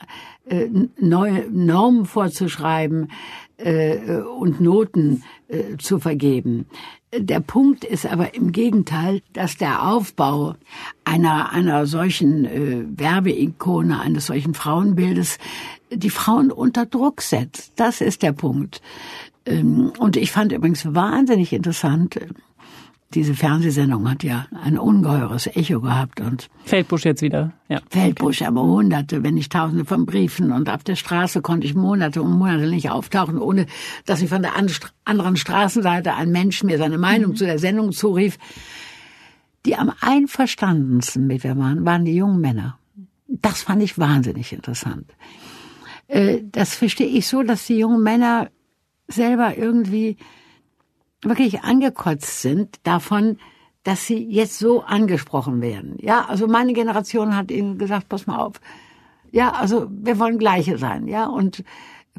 [0.45, 0.68] äh,
[1.00, 3.12] neue Normen vorzuschreiben
[3.58, 6.66] äh, und Noten äh, zu vergeben.
[7.12, 10.56] Der Punkt ist aber im Gegenteil, dass der Aufbau
[11.04, 15.39] einer, einer solchen äh, Werbeikone, eines solchen Frauenbildes,
[15.91, 17.74] die Frauen unter Druck setzt.
[17.78, 18.82] Das ist der Punkt.
[19.45, 22.28] Ähm, und ich fand übrigens wahnsinnig interessant, äh,
[23.14, 27.80] diese Fernsehsendung hat ja ein ungeheures Echo gehabt und Feldbusch jetzt wieder, ja.
[27.89, 32.22] Feldbusch, aber hunderte, wenn nicht tausende von Briefen und auf der Straße konnte ich Monate
[32.22, 33.66] und Monate nicht auftauchen, ohne
[34.05, 34.53] dass ich von der
[35.05, 37.36] anderen Straßenseite ein Mensch mir seine Meinung mhm.
[37.36, 38.38] zu der Sendung zurief.
[39.66, 42.78] Die am einverstandensten mit mir waren, waren die jungen Männer.
[43.28, 45.12] Das fand ich wahnsinnig interessant.
[46.07, 48.49] Äh, das verstehe ich so, dass die jungen Männer
[49.07, 50.18] selber irgendwie
[51.22, 53.38] wirklich angekotzt sind davon,
[53.84, 55.95] dass sie jetzt so angesprochen werden.
[55.99, 58.59] Ja, also meine Generation hat ihnen gesagt, pass mal auf.
[59.32, 61.63] Ja, also wir wollen Gleiche sein, ja, und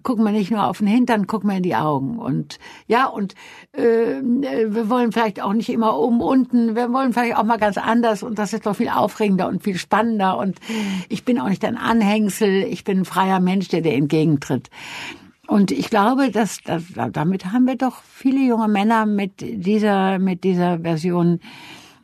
[0.03, 3.35] gucken wir nicht nur auf den Hintern, gucken wir in die Augen und ja und
[3.73, 7.77] äh, wir wollen vielleicht auch nicht immer oben unten, wir wollen vielleicht auch mal ganz
[7.77, 10.59] anders und das ist doch viel aufregender und viel spannender und
[11.09, 14.71] ich bin auch nicht ein Anhängsel, ich bin ein freier Mensch, der dir entgegentritt.
[15.51, 20.45] Und ich glaube, dass, dass damit haben wir doch viele junge Männer mit dieser mit
[20.45, 21.41] dieser Version,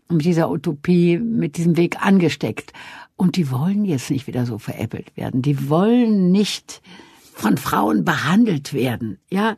[0.08, 2.72] mit dieser Utopie, mit diesem Weg angesteckt.
[3.14, 5.42] Und die wollen jetzt nicht wieder so veräppelt werden.
[5.42, 6.82] Die wollen nicht
[7.34, 9.56] von Frauen behandelt werden, ja,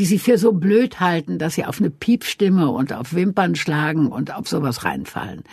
[0.00, 4.08] die sie für so blöd halten, dass sie auf eine Piepstimme und auf Wimpern schlagen
[4.08, 5.44] und auf sowas reinfallen.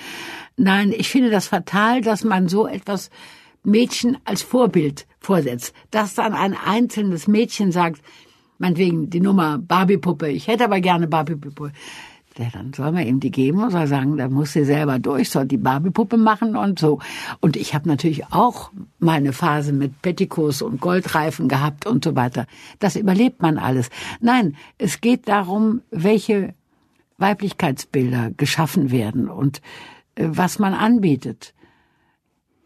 [0.57, 3.11] Nein, ich finde das fatal, dass man so etwas
[3.65, 5.73] Mädchen als Vorbild vorsetzt.
[5.91, 8.01] Dass dann ein einzelnes Mädchen sagt,
[8.57, 11.71] meinetwegen die Nummer Barbie-Puppe, ich hätte aber gerne Barbie-Puppe.
[12.37, 15.29] Ja, dann soll man ihm die geben und soll sagen, da muss sie selber durch,
[15.29, 16.99] soll die Barbie-Puppe machen und so.
[17.39, 22.45] Und ich habe natürlich auch meine Phase mit Petticoats und Goldreifen gehabt und so weiter.
[22.79, 23.89] Das überlebt man alles.
[24.19, 26.53] Nein, es geht darum, welche
[27.19, 29.61] Weiblichkeitsbilder geschaffen werden und
[30.15, 31.53] äh, was man anbietet.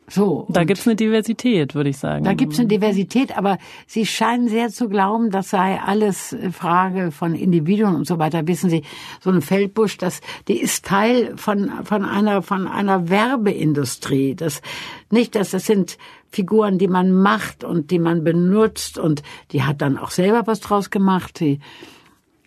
[0.10, 0.45] So.
[0.49, 2.24] Da gibt's eine Diversität, würde ich sagen.
[2.24, 3.57] Da gibt's eine Diversität, aber
[3.88, 8.47] Sie scheinen sehr zu glauben, das sei alles äh, Frage von Individuen und so weiter.
[8.47, 8.84] Wissen Sie,
[9.22, 14.36] so eine Feldbusch, das, die ist Teil von, von einer, von einer Werbeindustrie.
[14.36, 14.62] Das,
[15.12, 15.97] nicht, dass das sind
[16.32, 20.60] Figuren, die man macht und die man benutzt und die hat dann auch selber was
[20.60, 21.39] draus gemacht.
[21.39, 21.60] Die,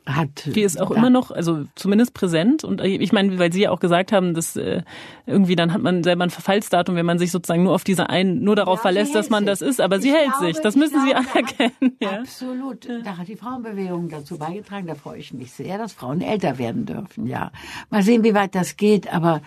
[0.06, 0.46] hat.
[0.46, 2.64] Die ist auch immer noch, also zumindest präsent.
[2.64, 4.82] Und ich meine, weil Sie ja auch gesagt haben, dass äh,
[5.26, 8.40] irgendwie dann hat man selber ein Verfallsdatum, wenn man sich sozusagen nur auf diese ein,
[8.40, 9.50] nur darauf ja, verlässt, dass man sich.
[9.50, 9.80] das ist.
[9.80, 10.60] Aber sie ich hält glaube, sich.
[10.60, 11.96] Das müssen Sie glaube, anerkennen.
[12.00, 12.18] Ja.
[12.18, 12.88] Absolut.
[13.04, 14.86] Da hat die Frauenbewegung dazu beigetragen.
[14.86, 17.26] Da freue ich mich sehr, dass Frauen älter werden dürfen.
[17.26, 17.52] Ja,
[17.90, 19.12] mal sehen, wie weit das geht.
[19.12, 19.40] Aber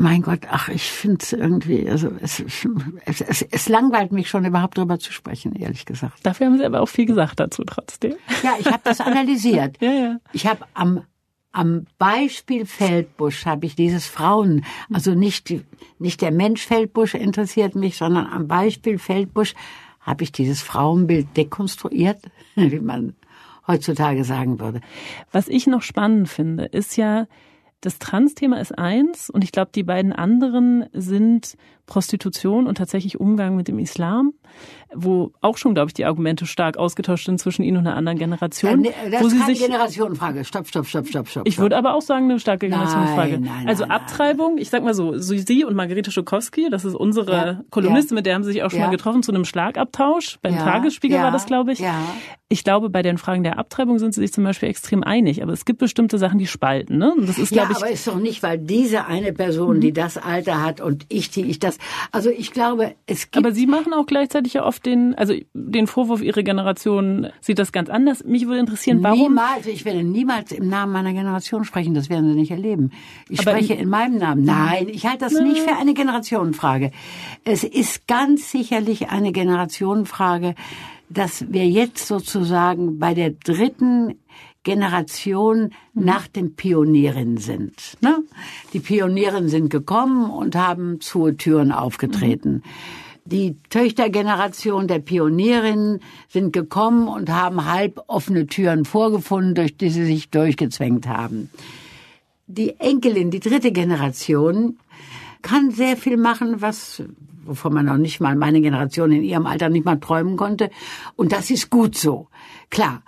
[0.00, 2.66] mein Gott, ach, ich finde es irgendwie, also es, es,
[3.20, 6.20] es, es langweilt mich schon überhaupt darüber zu sprechen, ehrlich gesagt.
[6.22, 8.14] Dafür haben Sie aber auch viel gesagt dazu trotzdem.
[8.42, 9.76] Ja, ich habe das analysiert.
[9.80, 10.16] ja, ja.
[10.32, 11.02] Ich habe am
[11.52, 15.52] am Beispiel Feldbusch habe ich dieses Frauen, also nicht
[15.98, 19.54] nicht der Mensch Feldbusch interessiert mich, sondern am Beispiel Feldbusch
[20.00, 22.22] habe ich dieses Frauenbild dekonstruiert,
[22.54, 23.16] wie man
[23.66, 24.80] heutzutage sagen würde.
[25.30, 27.26] Was ich noch spannend finde, ist ja,
[27.80, 31.56] das Trans-Thema ist eins und ich glaube, die beiden anderen sind
[31.90, 34.32] Prostitution und tatsächlich Umgang mit dem Islam
[34.94, 38.18] wo auch schon, glaube ich, die Argumente stark ausgetauscht sind zwischen Ihnen und einer anderen
[38.18, 38.84] Generation.
[38.84, 40.44] Ja, das wo ist Sie keine sich, Generationenfrage.
[40.44, 41.48] Stopp, stopp, stopp, stopp, stopp.
[41.48, 43.38] Ich würde aber auch sagen, eine starke Generationenfrage.
[43.38, 46.94] Nein, nein, also nein, Abtreibung, ich sag mal so, Sie und Margarete Schukowski, das ist
[46.94, 48.18] unsere ja, Kolumnistin, ja.
[48.18, 50.38] mit der haben Sie sich auch schon mal getroffen zu einem Schlagabtausch.
[50.42, 51.82] Beim Tagesspiegel war das, glaube ich.
[52.52, 55.40] Ich glaube, bei den Fragen der Abtreibung sind sie sich zum Beispiel extrem einig.
[55.40, 56.98] Aber es gibt bestimmte Sachen, die spalten.
[56.98, 57.14] Ne?
[57.16, 59.92] Und das ist, ja, glaube ich, aber ist doch nicht, weil diese eine Person, die
[59.92, 61.78] das Alter hat und ich, die ich das.
[62.12, 63.36] Also ich glaube, es gibt.
[63.36, 67.72] Aber Sie machen auch gleichzeitig ja oft den, also den Vorwurf, Ihre Generation sieht das
[67.72, 68.24] ganz anders.
[68.24, 69.18] Mich würde interessieren, warum.
[69.18, 72.92] Niemals, ich werde niemals im Namen meiner Generation sprechen, das werden Sie nicht erleben.
[73.28, 74.44] Ich Aber spreche in, in meinem Namen.
[74.44, 76.90] Nein, ich halte das nicht für eine Generationenfrage.
[77.44, 80.54] Es ist ganz sicherlich eine Generationenfrage,
[81.08, 84.16] dass wir jetzt sozusagen bei der dritten
[84.62, 87.96] Generation nach den Pionierinnen sind.
[88.00, 88.22] Ne?
[88.72, 92.62] Die Pionierinnen sind gekommen und haben zu Türen aufgetreten.
[93.24, 100.04] Die Töchtergeneration der Pionierinnen sind gekommen und haben halb offene Türen vorgefunden, durch die sie
[100.04, 101.50] sich durchgezwängt haben.
[102.46, 104.78] Die Enkelin, die dritte Generation,
[105.42, 107.02] kann sehr viel machen, was
[107.44, 110.70] wovon man noch nicht mal meine Generation in ihrem Alter nicht mal träumen konnte.
[111.16, 112.28] Und das ist gut so.
[112.70, 113.02] Klar,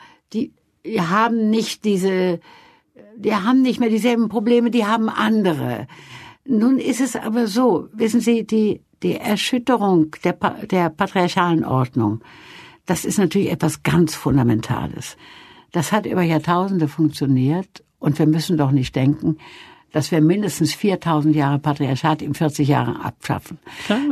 [0.84, 2.40] haben nicht diese,
[3.16, 5.86] die haben nicht mehr dieselben Probleme, die haben andere.
[6.44, 10.34] Nun ist es aber so, wissen Sie, die, die Erschütterung der,
[10.70, 12.20] der patriarchalen Ordnung,
[12.86, 15.16] das ist natürlich etwas ganz Fundamentales.
[15.70, 19.38] Das hat über Jahrtausende funktioniert und wir müssen doch nicht denken,
[19.92, 23.58] dass wir mindestens 4000 Jahre Patriarchat in 40 Jahren abschaffen.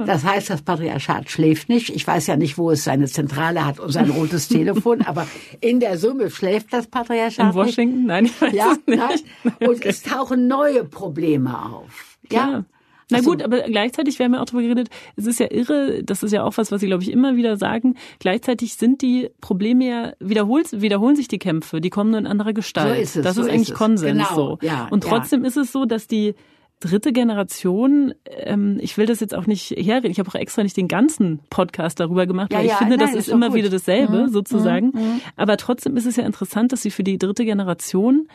[0.07, 1.91] Das heißt, das Patriarchat schläft nicht.
[1.91, 5.27] Ich weiß ja nicht, wo es seine Zentrale hat und sein rotes Telefon, aber
[5.61, 7.99] in der Summe schläft das Patriarchat In Washington?
[7.99, 8.07] Nicht.
[8.07, 9.25] Nein, ich weiß ja, es nicht.
[9.45, 9.69] Nein.
[9.69, 12.19] Und es tauchen neue Probleme auf.
[12.29, 12.65] Klar.
[13.11, 16.03] Na also, gut, aber gleichzeitig, wir haben ja auch darüber geredet, es ist ja irre,
[16.05, 19.31] das ist ja auch was, was Sie, glaube ich, immer wieder sagen, gleichzeitig sind die
[19.41, 22.95] Probleme ja, wiederholt, wiederholen sich die Kämpfe, die kommen nur in anderer Gestalt.
[22.97, 24.29] So ist es, das so ist eigentlich ist Konsens.
[24.29, 24.59] Genau, so.
[24.63, 25.49] Ja, Und trotzdem ja.
[25.49, 26.35] ist es so, dass die
[26.81, 30.77] dritte Generation, ähm, ich will das jetzt auch nicht herreden, ich habe auch extra nicht
[30.79, 33.49] den ganzen Podcast darüber gemacht, Ja, weil ich ja, finde, nein, das ist ist immer
[33.49, 33.57] gut.
[33.57, 34.87] wieder dasselbe Mhm, sozusagen.
[34.95, 35.21] mhm, mhm.
[35.37, 38.29] Aber trotzdem ist es ja interessant, dass sie für die dritte Generation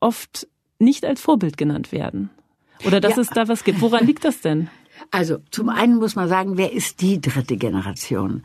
[0.00, 0.46] oft
[0.78, 2.28] nicht als Vorbild genannt werden.
[2.84, 3.22] Oder dass Ja.
[3.22, 3.80] es da was gibt.
[3.80, 4.68] Woran liegt das denn?
[5.10, 8.42] Also zum einen muss man sagen, wer ist die dritte Generation?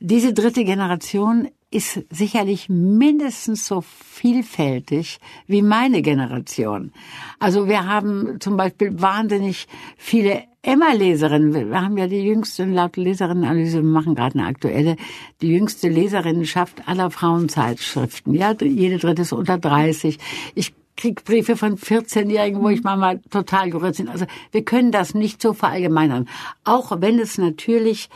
[0.00, 6.92] Diese dritte Generation ist sicherlich mindestens so vielfältig wie meine Generation.
[7.38, 9.66] Also wir haben zum Beispiel wahnsinnig
[9.96, 11.70] viele Emma-Leserinnen.
[11.70, 14.96] Wir haben ja die jüngste, laut Leserinnenanalyse, wir machen gerade eine aktuelle,
[15.42, 18.34] die jüngste Leserinnenschaft aller Frauenzeitschriften.
[18.34, 20.18] Ja, jede dritte ist unter 30.
[20.54, 24.08] Ich krieg Briefe von 14-Jährigen, wo ich manchmal total gerührt bin.
[24.08, 26.28] Also wir können das nicht so verallgemeinern.
[26.64, 28.10] Auch wenn es natürlich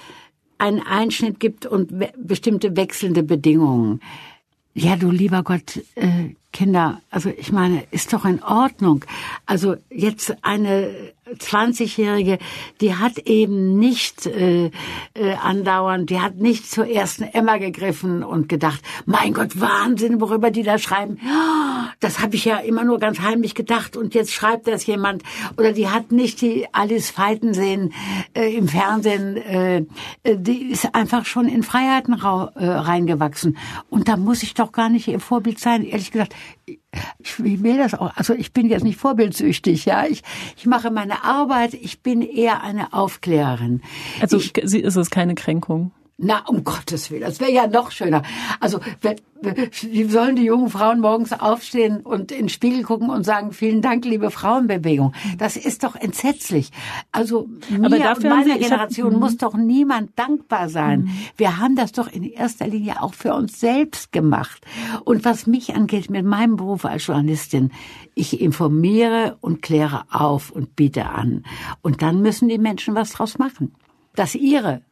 [0.58, 4.00] einen Einschnitt gibt und we bestimmte wechselnde Bedingungen.
[4.74, 9.04] Ja, du lieber Gott, äh, Kinder, also ich meine, ist doch in Ordnung.
[9.46, 10.90] Also jetzt eine
[11.38, 12.38] 20-Jährige,
[12.80, 14.70] die hat eben nicht äh,
[15.14, 20.50] äh, andauernd, die hat nicht zur ersten Emma gegriffen und gedacht, mein Gott, Wahnsinn, worüber
[20.50, 21.18] die da schreiben.
[22.00, 25.22] Das habe ich ja immer nur ganz heimlich gedacht und jetzt schreibt das jemand.
[25.56, 27.92] Oder die hat nicht die Alice Feiten sehen
[28.34, 29.36] äh, im Fernsehen.
[29.36, 29.84] Äh,
[30.22, 33.56] äh, die ist einfach schon in Freiheiten äh, reingewachsen.
[33.90, 35.84] Und da muss ich doch gar nicht ihr Vorbild sein.
[35.84, 36.34] Ehrlich gesagt,
[37.18, 38.16] ich ich will das auch.
[38.16, 40.06] Also ich bin jetzt nicht vorbildsüchtig, ja.
[40.06, 40.22] Ich,
[40.56, 41.74] ich mache meine Arbeit.
[41.74, 43.82] Ich bin eher eine Aufklärerin.
[44.20, 45.92] Also ich, sie ist es keine Kränkung.
[46.18, 48.22] Na, um Gottes Willen, das wäre ja noch schöner.
[48.60, 48.78] Also,
[49.82, 53.82] wie sollen die jungen Frauen morgens aufstehen und in den Spiegel gucken und sagen, vielen
[53.82, 55.14] Dank, liebe Frauenbewegung.
[55.38, 56.70] Das ist doch entsetzlich.
[57.10, 61.08] Also, mir Aber und dafür haben meiner ich hab- Generation muss doch niemand dankbar sein.
[61.36, 64.64] Wir haben das doch in erster Linie auch für uns selbst gemacht.
[65.04, 67.72] Und was mich angeht, mit meinem Beruf als Journalistin,
[68.14, 71.44] ich informiere und kläre auf und biete an.
[71.80, 73.74] Und dann müssen die Menschen was draus machen.
[74.14, 74.82] Das ihre.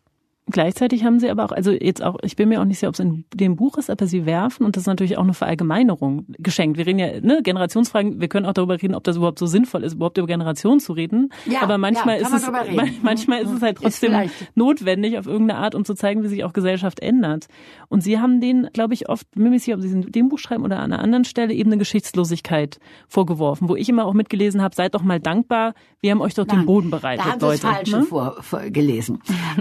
[0.51, 2.95] Gleichzeitig haben sie aber auch, also jetzt auch, ich bin mir auch nicht sicher, ob
[2.95, 6.27] es in dem Buch ist, aber sie werfen, und das ist natürlich auch eine Verallgemeinerung
[6.39, 6.79] geschenkt.
[6.79, 9.85] Wir reden ja, ne, Generationsfragen, wir können auch darüber reden, ob das überhaupt so sinnvoll
[9.85, 11.33] ist, überhaupt über Generationen zu reden.
[11.47, 12.51] Ja, aber manchmal ja, ist es,
[13.03, 14.15] manchmal ist es halt trotzdem
[14.55, 17.47] notwendig, auf irgendeine Art, um zu zeigen, wie sich auch Gesellschaft ändert.
[17.89, 20.29] Und sie haben denen, glaube ich, oft, mir nicht sicher, ob sie es in dem
[20.29, 22.79] Buch schreiben oder an einer anderen Stelle, eben eine Geschichtslosigkeit
[23.09, 26.47] vorgeworfen, wo ich immer auch mitgelesen habe, seid doch mal dankbar, wir haben euch doch
[26.47, 27.63] den Nein, Boden bereitet, Da haben Leute.
[27.63, 28.03] das Falsche ne?
[28.05, 28.61] vor, vor.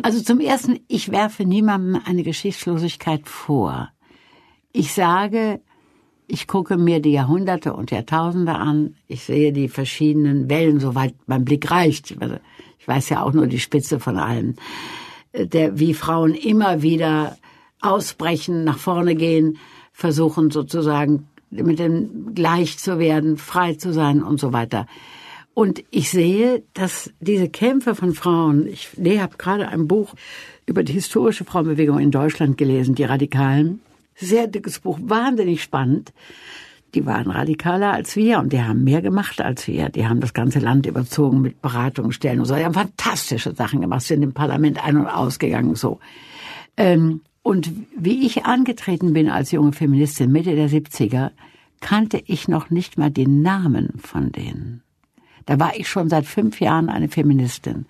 [0.03, 3.89] Also zum Ersten, ich werfe niemandem eine Geschichtslosigkeit vor.
[4.71, 5.61] Ich sage,
[6.27, 8.95] ich gucke mir die Jahrhunderte und Jahrtausende an.
[9.07, 12.15] Ich sehe die verschiedenen Wellen, soweit mein Blick reicht.
[12.77, 14.55] Ich weiß ja auch nur die Spitze von allem.
[15.33, 17.37] Der, wie Frauen immer wieder
[17.81, 19.57] ausbrechen, nach vorne gehen,
[19.91, 24.85] versuchen sozusagen mit dem gleich zu werden, frei zu sein und so weiter.
[25.53, 30.13] Und ich sehe, dass diese Kämpfe von Frauen, ich nee, habe gerade ein Buch
[30.69, 33.81] über die historische Frauenbewegung in Deutschland gelesen, die Radikalen.
[34.15, 36.13] Sehr dickes Buch, wahnsinnig spannend.
[36.93, 39.89] Die waren radikaler als wir und die haben mehr gemacht als wir.
[39.89, 42.55] Die haben das ganze Land überzogen mit Beratungsstellen und so.
[42.55, 45.99] Die haben fantastische Sachen gemacht, sind im Parlament ein- und ausgegangen so.
[46.77, 51.31] Ähm, und wie ich angetreten bin als junge Feministin Mitte der 70er,
[51.79, 54.83] kannte ich noch nicht mal die Namen von denen.
[55.45, 57.85] Da war ich schon seit fünf Jahren eine Feministin.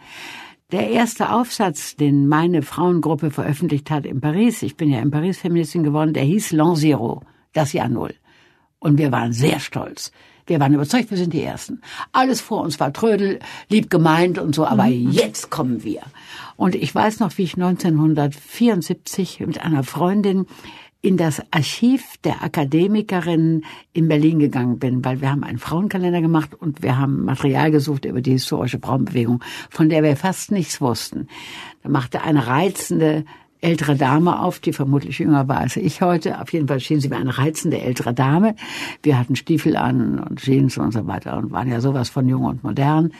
[0.71, 5.39] Der erste Aufsatz, den meine Frauengruppe veröffentlicht hat in Paris, ich bin ja in Paris
[5.39, 8.13] Feministin geworden, der hieß L'an Zero, das Jahr Null.
[8.77, 10.11] Und wir waren sehr stolz.
[10.45, 11.81] Wir waren überzeugt, wir sind die Ersten.
[12.11, 16.03] Alles vor uns war Trödel, lieb gemeint und so, aber jetzt kommen wir.
[16.55, 20.45] Und ich weiß noch, wie ich 1974 mit einer Freundin
[21.01, 26.53] in das Archiv der Akademikerinnen in Berlin gegangen bin, weil wir haben einen Frauenkalender gemacht
[26.53, 31.27] und wir haben Material gesucht über die historische Frauenbewegung, von der wir fast nichts wussten.
[31.83, 33.23] Da machte eine reizende
[33.61, 36.41] ältere Dame auf, die vermutlich jünger war als ich heute.
[36.41, 38.55] Auf jeden Fall schien sie mir eine reizende ältere Dame.
[39.03, 42.43] Wir hatten Stiefel an und Jeans und so weiter und waren ja sowas von jung
[42.43, 43.11] und modern.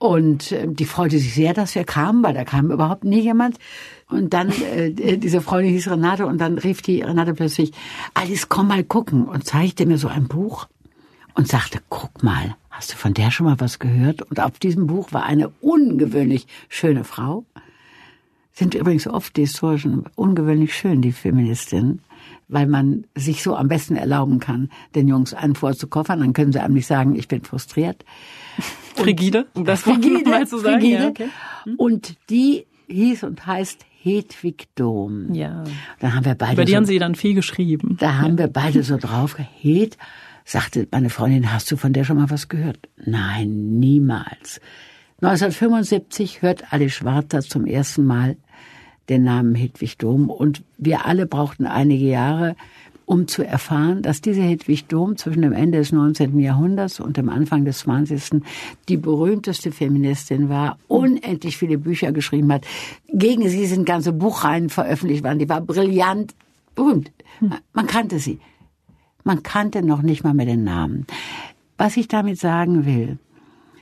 [0.00, 3.58] Und äh, die freute sich sehr, dass wir kamen, weil da kam überhaupt nie jemand.
[4.08, 7.72] Und dann, äh, diese Freundin hieß Renate und dann rief die Renate plötzlich,
[8.14, 10.68] Alice, komm mal gucken und zeigte mir so ein Buch
[11.34, 14.22] und sagte, guck mal, hast du von der schon mal was gehört?
[14.22, 17.44] Und auf diesem Buch war eine ungewöhnlich schöne Frau.
[18.54, 22.00] Sind übrigens oft die historischen ungewöhnlich schön, die Feministinnen,
[22.48, 26.60] weil man sich so am besten erlauben kann, den Jungs einen vorzukoffern, dann können sie
[26.60, 28.02] einem nicht sagen, ich bin frustriert.
[28.94, 30.80] Frigide, um das Frigide, mal zu sagen.
[30.80, 31.02] Frigide.
[31.02, 31.28] Ja, okay.
[31.64, 31.74] Hm.
[31.76, 35.32] Und die hieß und heißt Hedwig Dom.
[35.34, 35.64] Ja.
[36.00, 37.96] Dann haben wir beide Über die so, haben Sie dann viel geschrieben.
[38.00, 39.98] da haben wir beide so drauf Hed,
[40.44, 42.78] sagte meine Freundin, hast du von der schon mal was gehört?
[42.96, 44.60] Nein, niemals.
[45.22, 48.36] 1975 hört Alice Schwarzer zum ersten Mal
[49.10, 52.56] den Namen Hedwig Dom und wir alle brauchten einige Jahre,
[53.10, 56.38] um zu erfahren, dass diese Hedwig Dom zwischen dem Ende des 19.
[56.38, 58.40] Jahrhunderts und dem Anfang des 20.
[58.88, 62.64] die berühmteste Feministin war, unendlich viele Bücher geschrieben hat.
[63.08, 65.40] Gegen sie sind ganze Buchreihen veröffentlicht worden.
[65.40, 66.36] Die war brillant,
[66.76, 67.10] berühmt.
[67.72, 68.38] Man kannte sie.
[69.24, 71.04] Man kannte noch nicht mal mehr den Namen.
[71.78, 73.18] Was ich damit sagen will,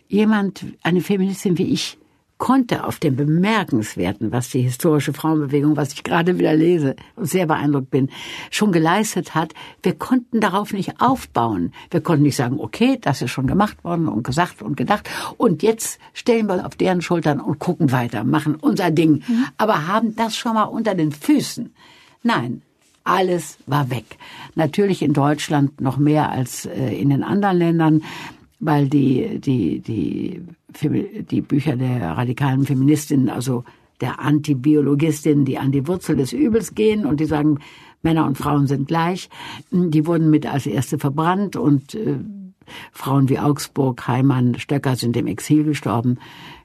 [0.08, 1.98] jemand, eine Feministin wie ich,
[2.38, 7.46] konnte auf dem Bemerkenswerten, was die historische Frauenbewegung, was ich gerade wieder lese und sehr
[7.46, 8.10] beeindruckt bin,
[8.50, 11.72] schon geleistet hat, wir konnten darauf nicht aufbauen.
[11.90, 15.62] Wir konnten nicht sagen, okay, das ist schon gemacht worden und gesagt und gedacht und
[15.62, 19.22] jetzt stellen wir auf deren Schultern und gucken weiter, machen unser Ding,
[19.56, 21.74] aber haben das schon mal unter den Füßen.
[22.22, 22.62] Nein,
[23.04, 24.04] alles war weg.
[24.54, 28.02] Natürlich in Deutschland noch mehr als äh, in den anderen Ländern,
[28.60, 30.42] weil die, die, die,
[31.22, 33.64] die Bücher der radikalen Feministinnen, also
[34.00, 37.58] der Antibiologistinnen, die an die Wurzel des Übels gehen und die sagen,
[38.02, 39.28] Männer und Frauen sind gleich,
[39.70, 42.18] die wurden mit als erste verbrannt und äh,
[42.92, 46.18] Frauen wie Augsburg, Heimann, Stöcker sind im Exil gestorben.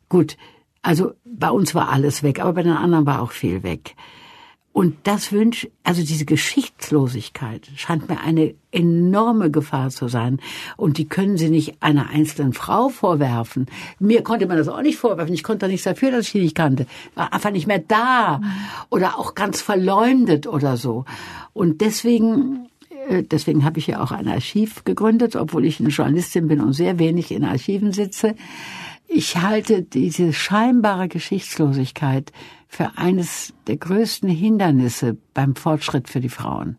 [0.09, 0.37] Gut,
[0.81, 3.95] also bei uns war alles weg, aber bei den anderen war auch viel weg.
[4.74, 10.39] Und das wünsch, also diese Geschichtslosigkeit scheint mir eine enorme Gefahr zu sein.
[10.78, 13.67] Und die können Sie nicht einer einzelnen Frau vorwerfen.
[13.99, 15.36] Mir konnte man das auch nicht vorwerfen.
[15.36, 16.88] Ich konnte nichts dafür, dass ich die nicht kannte.
[17.13, 18.41] War einfach nicht mehr da.
[18.89, 21.05] Oder auch ganz verleumdet oder so.
[21.53, 22.67] Und deswegen,
[23.09, 26.74] äh, deswegen habe ich ja auch ein Archiv gegründet, obwohl ich eine Journalistin bin und
[26.74, 28.34] sehr wenig in Archiven sitze.
[29.08, 32.32] Ich halte diese scheinbare Geschichtslosigkeit
[32.68, 36.78] für eines der größten Hindernisse beim Fortschritt für die Frauen.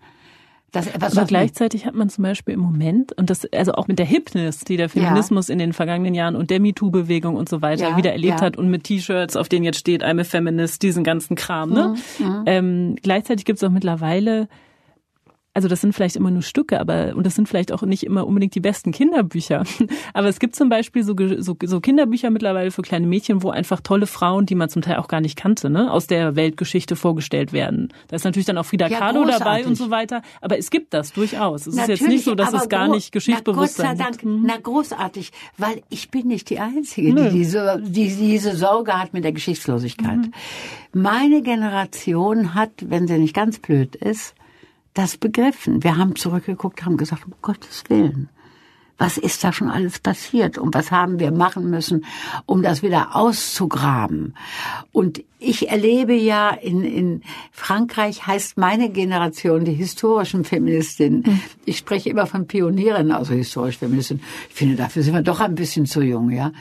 [0.74, 4.06] Das Aber gleichzeitig hat man zum Beispiel im Moment, und das, also auch mit der
[4.06, 7.96] Hipness, die der Feminismus in den vergangenen Jahren und der MeToo-Bewegung und so weiter Ja,
[7.96, 8.46] wieder erlebt ja.
[8.46, 11.94] hat und mit T-Shirts, auf denen jetzt steht, I'm a Feminist, diesen ganzen Kram, ne?
[12.18, 14.48] Mhm, Ähm, gleichzeitig gibt es auch mittlerweile
[15.54, 18.26] also das sind vielleicht immer nur Stücke, aber und das sind vielleicht auch nicht immer
[18.26, 19.62] unbedingt die besten Kinderbücher.
[20.12, 23.80] Aber es gibt zum Beispiel so, so, so Kinderbücher mittlerweile für kleine Mädchen, wo einfach
[23.80, 27.52] tolle Frauen, die man zum Teil auch gar nicht kannte, ne, aus der Weltgeschichte vorgestellt
[27.52, 27.92] werden.
[28.08, 29.66] Da ist natürlich dann auch Frida Ja, Kahlo dabei großartig.
[29.66, 30.22] und so weiter.
[30.40, 31.62] Aber es gibt das durchaus.
[31.62, 34.26] Es ist jetzt Natürlich, nicht so, dass es gar nicht Geschichtsbewusstsein Na Gott sei.
[34.26, 34.36] Mhm.
[34.36, 39.12] Dank, na großartig, weil ich bin nicht die Einzige, die diese, die diese Sorge hat
[39.14, 40.16] mit der Geschichtslosigkeit.
[40.16, 40.32] Mhm.
[40.92, 44.34] Meine Generation hat, wenn sie nicht ganz blöd ist,
[44.94, 45.82] das begriffen.
[45.82, 48.28] Wir haben zurückgeguckt, haben gesagt, um Gottes Willen.
[48.96, 52.04] Was ist da schon alles passiert und was haben wir machen müssen,
[52.46, 54.36] um das wieder auszugraben?
[54.92, 61.42] Und ich erlebe ja in, in Frankreich heißt meine Generation die historischen Feministinnen.
[61.64, 64.22] Ich spreche immer von Pionierinnen, also historisch Feministinnen.
[64.48, 66.52] Ich finde, dafür sind wir doch ein bisschen zu jung, ja.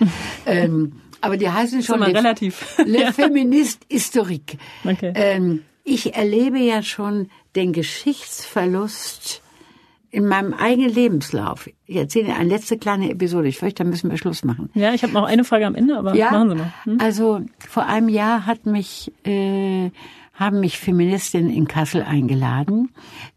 [0.48, 2.78] ähm, aber die heißen schon mal relativ.
[2.84, 3.14] Le.
[3.14, 4.58] Feminist historique.
[4.84, 5.14] Okay.
[5.16, 9.42] Ähm, ich erlebe ja schon den Geschichtsverlust
[10.10, 11.68] in meinem eigenen Lebenslauf.
[11.88, 13.48] Ich erzähle Ihnen eine letzte kleine Episode.
[13.48, 14.70] Ich fürchte, da müssen wir Schluss machen.
[14.76, 16.74] Ja, ich habe noch eine Frage am Ende, aber machen Sie mal.
[16.84, 16.98] Hm?
[17.02, 19.90] Also vor einem Jahr hat mich äh,
[20.34, 22.90] haben mich Feministinnen in Kassel eingeladen,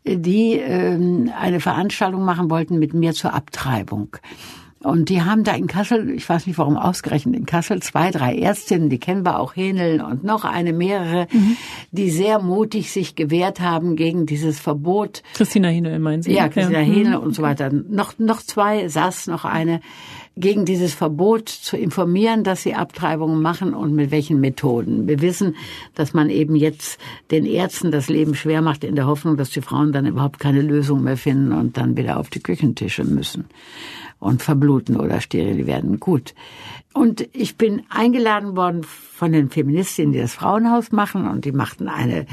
[0.04, 4.16] die ähm, eine Veranstaltung machen wollten mit mir zur Abtreibung.
[4.82, 8.36] Und die haben da in Kassel, ich weiß nicht warum ausgerechnet in Kassel, zwei, drei
[8.36, 11.26] Ärztinnen, die kennen wir auch Hähneln und noch eine mehrere,
[11.92, 16.32] die sehr mutig sich gewehrt haben gegen dieses Verbot Christina Hine meinen Sie?
[16.32, 16.92] ja, Christina Mhm.
[16.92, 17.70] Hähnel und so weiter.
[17.72, 19.80] Noch, noch zwei, saß noch eine,
[20.36, 25.08] gegen dieses Verbot zu informieren, dass sie Abtreibungen machen und mit welchen Methoden.
[25.08, 25.56] Wir wissen,
[25.94, 27.00] dass man eben jetzt
[27.30, 30.60] den Ärzten das Leben schwer macht in der Hoffnung, dass die Frauen dann überhaupt keine
[30.60, 33.46] Lösung mehr finden und dann wieder auf die Küchentische müssen
[34.18, 36.00] und verbluten oder steril werden.
[36.00, 36.34] Gut.
[36.92, 41.88] Und ich bin eingeladen worden von den Feministinnen, die das Frauenhaus machen und die machten
[41.88, 42.24] eine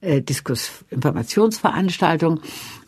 [0.00, 2.40] äh, Diskurs-Informationsveranstaltung.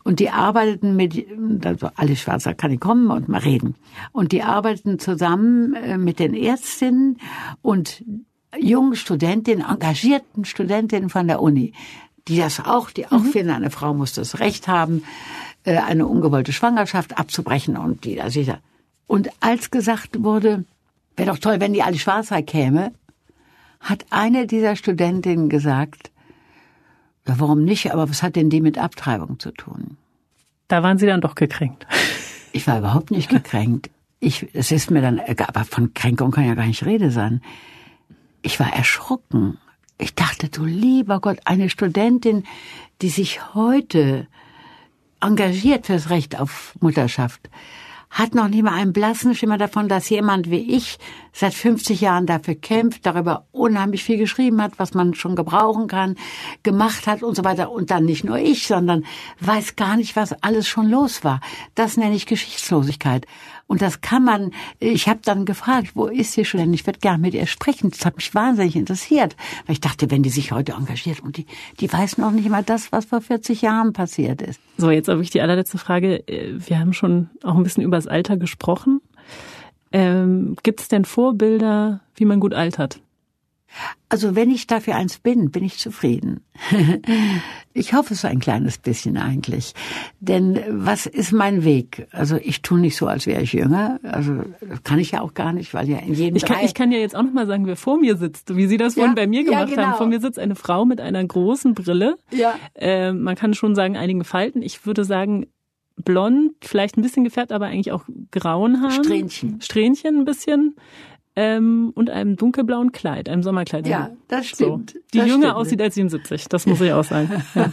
[0.04, 1.26] Und die arbeiteten mit,
[1.64, 3.74] also Alice Schwarzer kann ich kommen und mal reden.
[4.12, 7.18] Und die arbeiteten zusammen äh, mit den Ärztinnen
[7.60, 8.02] und
[8.58, 11.74] jungen Studentinnen, engagierten Studentinnen von der Uni,
[12.26, 13.30] die das auch, die auch mhm.
[13.30, 15.02] finden, eine Frau muss das Recht haben,
[15.64, 18.60] eine ungewollte Schwangerschaft abzubrechen und die da sicher.
[19.06, 20.64] Und als gesagt wurde,
[21.16, 22.92] wäre doch toll, wenn die alle Schwarzer käme,
[23.80, 26.10] hat eine dieser Studentinnen gesagt,
[27.26, 29.98] ja, warum nicht, aber was hat denn die mit Abtreibung zu tun?
[30.68, 31.86] Da waren Sie dann doch gekränkt.
[32.52, 33.90] Ich war überhaupt nicht gekränkt.
[34.20, 37.42] Ich, es ist mir dann, aber von Kränkung kann ja gar nicht Rede sein.
[38.42, 39.58] Ich war erschrocken.
[39.98, 42.44] Ich dachte, du lieber Gott, eine Studentin,
[43.02, 44.26] die sich heute
[45.20, 47.50] engagiert fürs Recht auf Mutterschaft,
[48.10, 50.98] hat noch nie mal einen blassen Schimmer davon, dass jemand wie ich
[51.38, 56.16] seit 50 Jahren dafür kämpft, darüber unheimlich viel geschrieben hat, was man schon gebrauchen kann,
[56.64, 57.70] gemacht hat und so weiter.
[57.70, 59.04] Und dann nicht nur ich, sondern
[59.38, 61.40] weiß gar nicht, was alles schon los war.
[61.76, 63.24] Das nenne ich Geschichtslosigkeit.
[63.68, 66.72] Und das kann man, ich habe dann gefragt, wo ist sie schon?
[66.74, 67.90] Ich würde gerne mit ihr sprechen.
[67.90, 69.36] Das hat mich wahnsinnig interessiert.
[69.66, 71.46] Weil ich dachte, wenn die sich heute engagiert und die,
[71.78, 74.58] die weiß noch nicht mal das, was vor 40 Jahren passiert ist.
[74.76, 76.24] So, jetzt habe ich die allerletzte Frage.
[76.26, 79.00] Wir haben schon auch ein bisschen über das Alter gesprochen.
[79.92, 83.00] Ähm, Gibt es denn Vorbilder, wie man gut altert?
[84.08, 86.40] Also wenn ich dafür eins bin, bin ich zufrieden.
[87.74, 89.74] ich hoffe so ein kleines bisschen eigentlich.
[90.20, 92.08] Denn was ist mein Weg?
[92.10, 94.00] Also ich tue nicht so, als wäre ich jünger.
[94.02, 94.42] Also
[94.84, 96.98] kann ich ja auch gar nicht, weil ja in jedem ich kann, ich kann ja
[96.98, 99.26] jetzt auch noch mal sagen, wer vor mir sitzt, wie Sie das vorhin ja, bei
[99.26, 99.88] mir gemacht ja, genau.
[99.88, 99.98] haben.
[99.98, 102.16] Vor mir sitzt eine Frau mit einer großen Brille.
[102.30, 102.54] Ja.
[102.74, 104.62] Äh, man kann schon sagen, einigen Falten.
[104.62, 105.46] Ich würde sagen,
[106.04, 109.04] blond, vielleicht ein bisschen gefärbt, aber eigentlich auch grauen Haaren.
[109.04, 109.60] Strähnchen.
[109.60, 110.76] Strähnchen ein bisschen
[111.38, 113.86] ähm, und einem dunkelblauen Kleid, einem Sommerkleid.
[113.86, 114.90] Ja, das stimmt.
[114.90, 115.54] So, die das jünger stimmt.
[115.54, 117.30] aussieht als 77, das muss ich auch sagen.
[117.54, 117.72] Ja.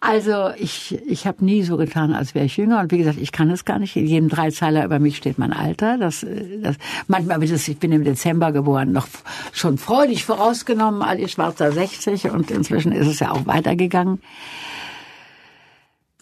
[0.00, 2.80] Also ich, ich habe nie so getan, als wäre ich jünger.
[2.80, 3.96] Und wie gesagt, ich kann es gar nicht.
[3.96, 5.98] In jedem Dreizeiler über mich steht mein Alter.
[5.98, 6.24] Das,
[6.62, 6.76] das,
[7.08, 9.06] manchmal wird es, ich bin im Dezember geboren, noch
[9.52, 14.20] schon freudig vorausgenommen, Ali Schwarzer 60 und inzwischen ist es ja auch weitergegangen.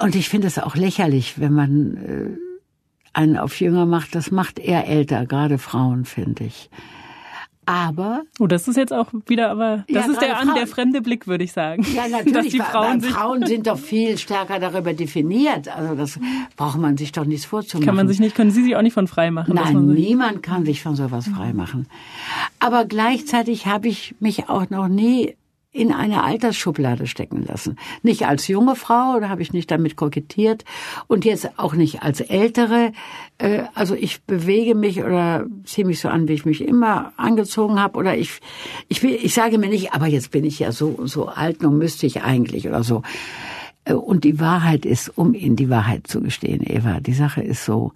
[0.00, 2.38] Und ich finde es auch lächerlich, wenn man äh,
[3.12, 6.70] einen auf jünger macht, das macht eher älter, gerade Frauen, finde ich.
[7.66, 8.22] Aber.
[8.40, 11.28] Oh, das ist jetzt auch wieder, aber das ja, ist der, an, der fremde Blick,
[11.28, 11.86] würde ich sagen.
[11.94, 12.32] Ja, natürlich.
[12.32, 15.68] Dass die Frauen, Frauen sind doch viel stärker darüber definiert.
[15.68, 16.18] Also das
[16.56, 17.86] braucht man sich doch nichts vorzumachen.
[17.86, 19.54] Kann man sich nicht, können Sie sich auch nicht von frei machen?
[19.54, 21.86] Nein, niemand kann sich von sowas frei machen.
[22.58, 25.36] Aber gleichzeitig habe ich mich auch noch nie
[25.72, 27.78] in eine Altersschublade stecken lassen.
[28.02, 30.64] Nicht als junge Frau, da habe ich nicht damit kokettiert
[31.06, 32.92] und jetzt auch nicht als ältere.
[33.38, 37.80] Äh, also ich bewege mich oder ziehe mich so an, wie ich mich immer angezogen
[37.80, 38.40] habe oder ich
[38.88, 41.78] ich will, ich sage mir nicht, aber jetzt bin ich ja so so alt, nun
[41.78, 43.02] müsste ich eigentlich oder so.
[43.84, 47.64] Äh, und die Wahrheit ist, um Ihnen die Wahrheit zu gestehen, Eva, die Sache ist
[47.64, 47.92] so,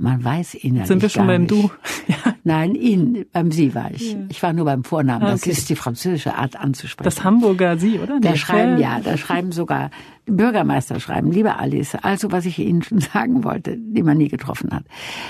[0.00, 1.50] man weiß innerlich Sind wir schon beim nicht.
[1.52, 1.70] Du?
[2.08, 2.34] Ja.
[2.42, 4.14] Nein, ihn, beim Sie war ich.
[4.14, 4.18] Ja.
[4.30, 5.22] Ich war nur beim Vornamen.
[5.22, 5.50] Ah, okay.
[5.50, 7.04] Das ist die französische Art anzusprechen.
[7.04, 8.18] Das Hamburger Sie, oder?
[8.18, 9.90] Da schreiben, ja, da schreiben sogar
[10.26, 14.70] Bürgermeister schreiben, liebe Alice, also was ich Ihnen schon sagen wollte, die man nie getroffen
[14.72, 14.84] hat.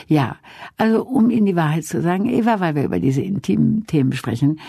[0.07, 0.37] Ja,
[0.77, 4.61] also um Ihnen die Wahrheit zu sagen, Eva, weil wir über diese intimen Themen sprechen,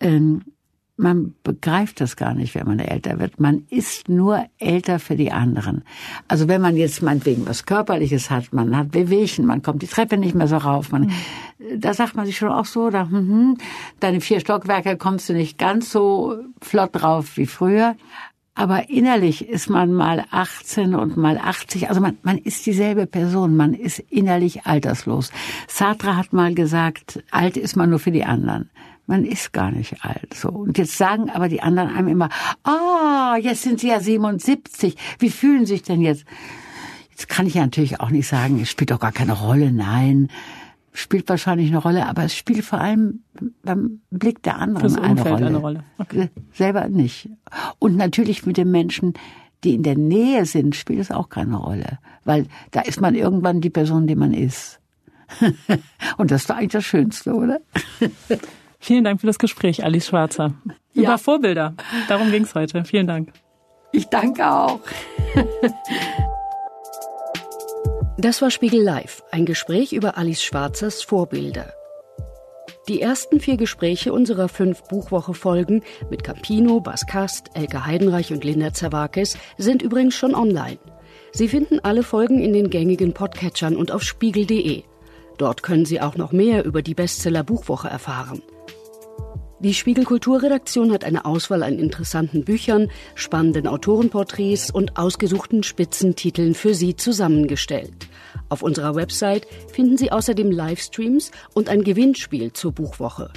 [0.00, 0.42] ähm,
[0.98, 3.38] man begreift das gar nicht, wenn man älter wird.
[3.38, 5.84] Man ist nur älter für die anderen.
[6.26, 10.18] Also wenn man jetzt meinetwegen was Körperliches hat, man hat Wehwehchen, man kommt die Treppe
[10.18, 11.80] nicht mehr so rauf, man, mhm.
[11.80, 13.56] da sagt man sich schon auch so, da, hm,
[14.00, 17.94] deine vier Stockwerke kommst du nicht ganz so flott drauf wie früher.
[18.58, 21.88] Aber innerlich ist man mal 18 und mal 80.
[21.88, 23.54] Also man, man ist dieselbe Person.
[23.56, 25.30] Man ist innerlich alterslos.
[25.68, 28.68] Sartre hat mal gesagt, alt ist man nur für die anderen
[29.10, 30.34] man ist gar nicht alt.
[30.34, 30.50] So.
[30.50, 32.28] Und jetzt sagen aber die anderen einem immer,
[32.62, 34.96] ah, oh, jetzt sind sie ja 77.
[35.18, 36.26] Wie fühlen sich denn jetzt?
[37.08, 39.72] Jetzt kann ich ja natürlich auch nicht sagen, es spielt doch gar keine Rolle.
[39.72, 40.28] Nein,
[40.98, 43.20] spielt wahrscheinlich eine Rolle, aber es spielt vor allem
[43.62, 45.46] beim Blick der anderen eine Rolle.
[45.46, 45.84] eine Rolle.
[45.98, 46.28] Okay.
[46.52, 47.28] Selber nicht.
[47.78, 49.14] Und natürlich mit den Menschen,
[49.64, 51.98] die in der Nähe sind, spielt es auch keine Rolle.
[52.24, 54.80] Weil da ist man irgendwann die Person, die man ist.
[56.16, 57.60] Und das ist doch eigentlich das Schönste, oder?
[58.80, 60.54] Vielen Dank für das Gespräch, Alice Schwarzer.
[60.94, 61.02] Ja.
[61.02, 61.74] Über Vorbilder.
[62.08, 62.84] Darum ging es heute.
[62.84, 63.32] Vielen Dank.
[63.92, 64.80] Ich danke auch.
[68.18, 71.72] das war Spiegel Live, ein Gespräch über Alice Schwarzers Vorbilder.
[72.88, 78.72] Die ersten vier Gespräche unserer fünf Buchwoche-Folgen mit Campino, Bas Kast, Elke Heidenreich und Linda
[78.72, 80.78] Zerwakis sind übrigens schon online.
[81.30, 84.82] Sie finden alle Folgen in den gängigen Podcatchern und auf spiegel.de.
[85.36, 88.42] Dort können Sie auch noch mehr über die Bestseller Buchwoche erfahren.
[89.60, 96.74] Die Spiegel Kulturredaktion hat eine Auswahl an interessanten Büchern, spannenden Autorenporträts und ausgesuchten Spitzentiteln für
[96.74, 98.06] Sie zusammengestellt.
[98.50, 103.32] Auf unserer Website finden Sie außerdem Livestreams und ein Gewinnspiel zur Buchwoche.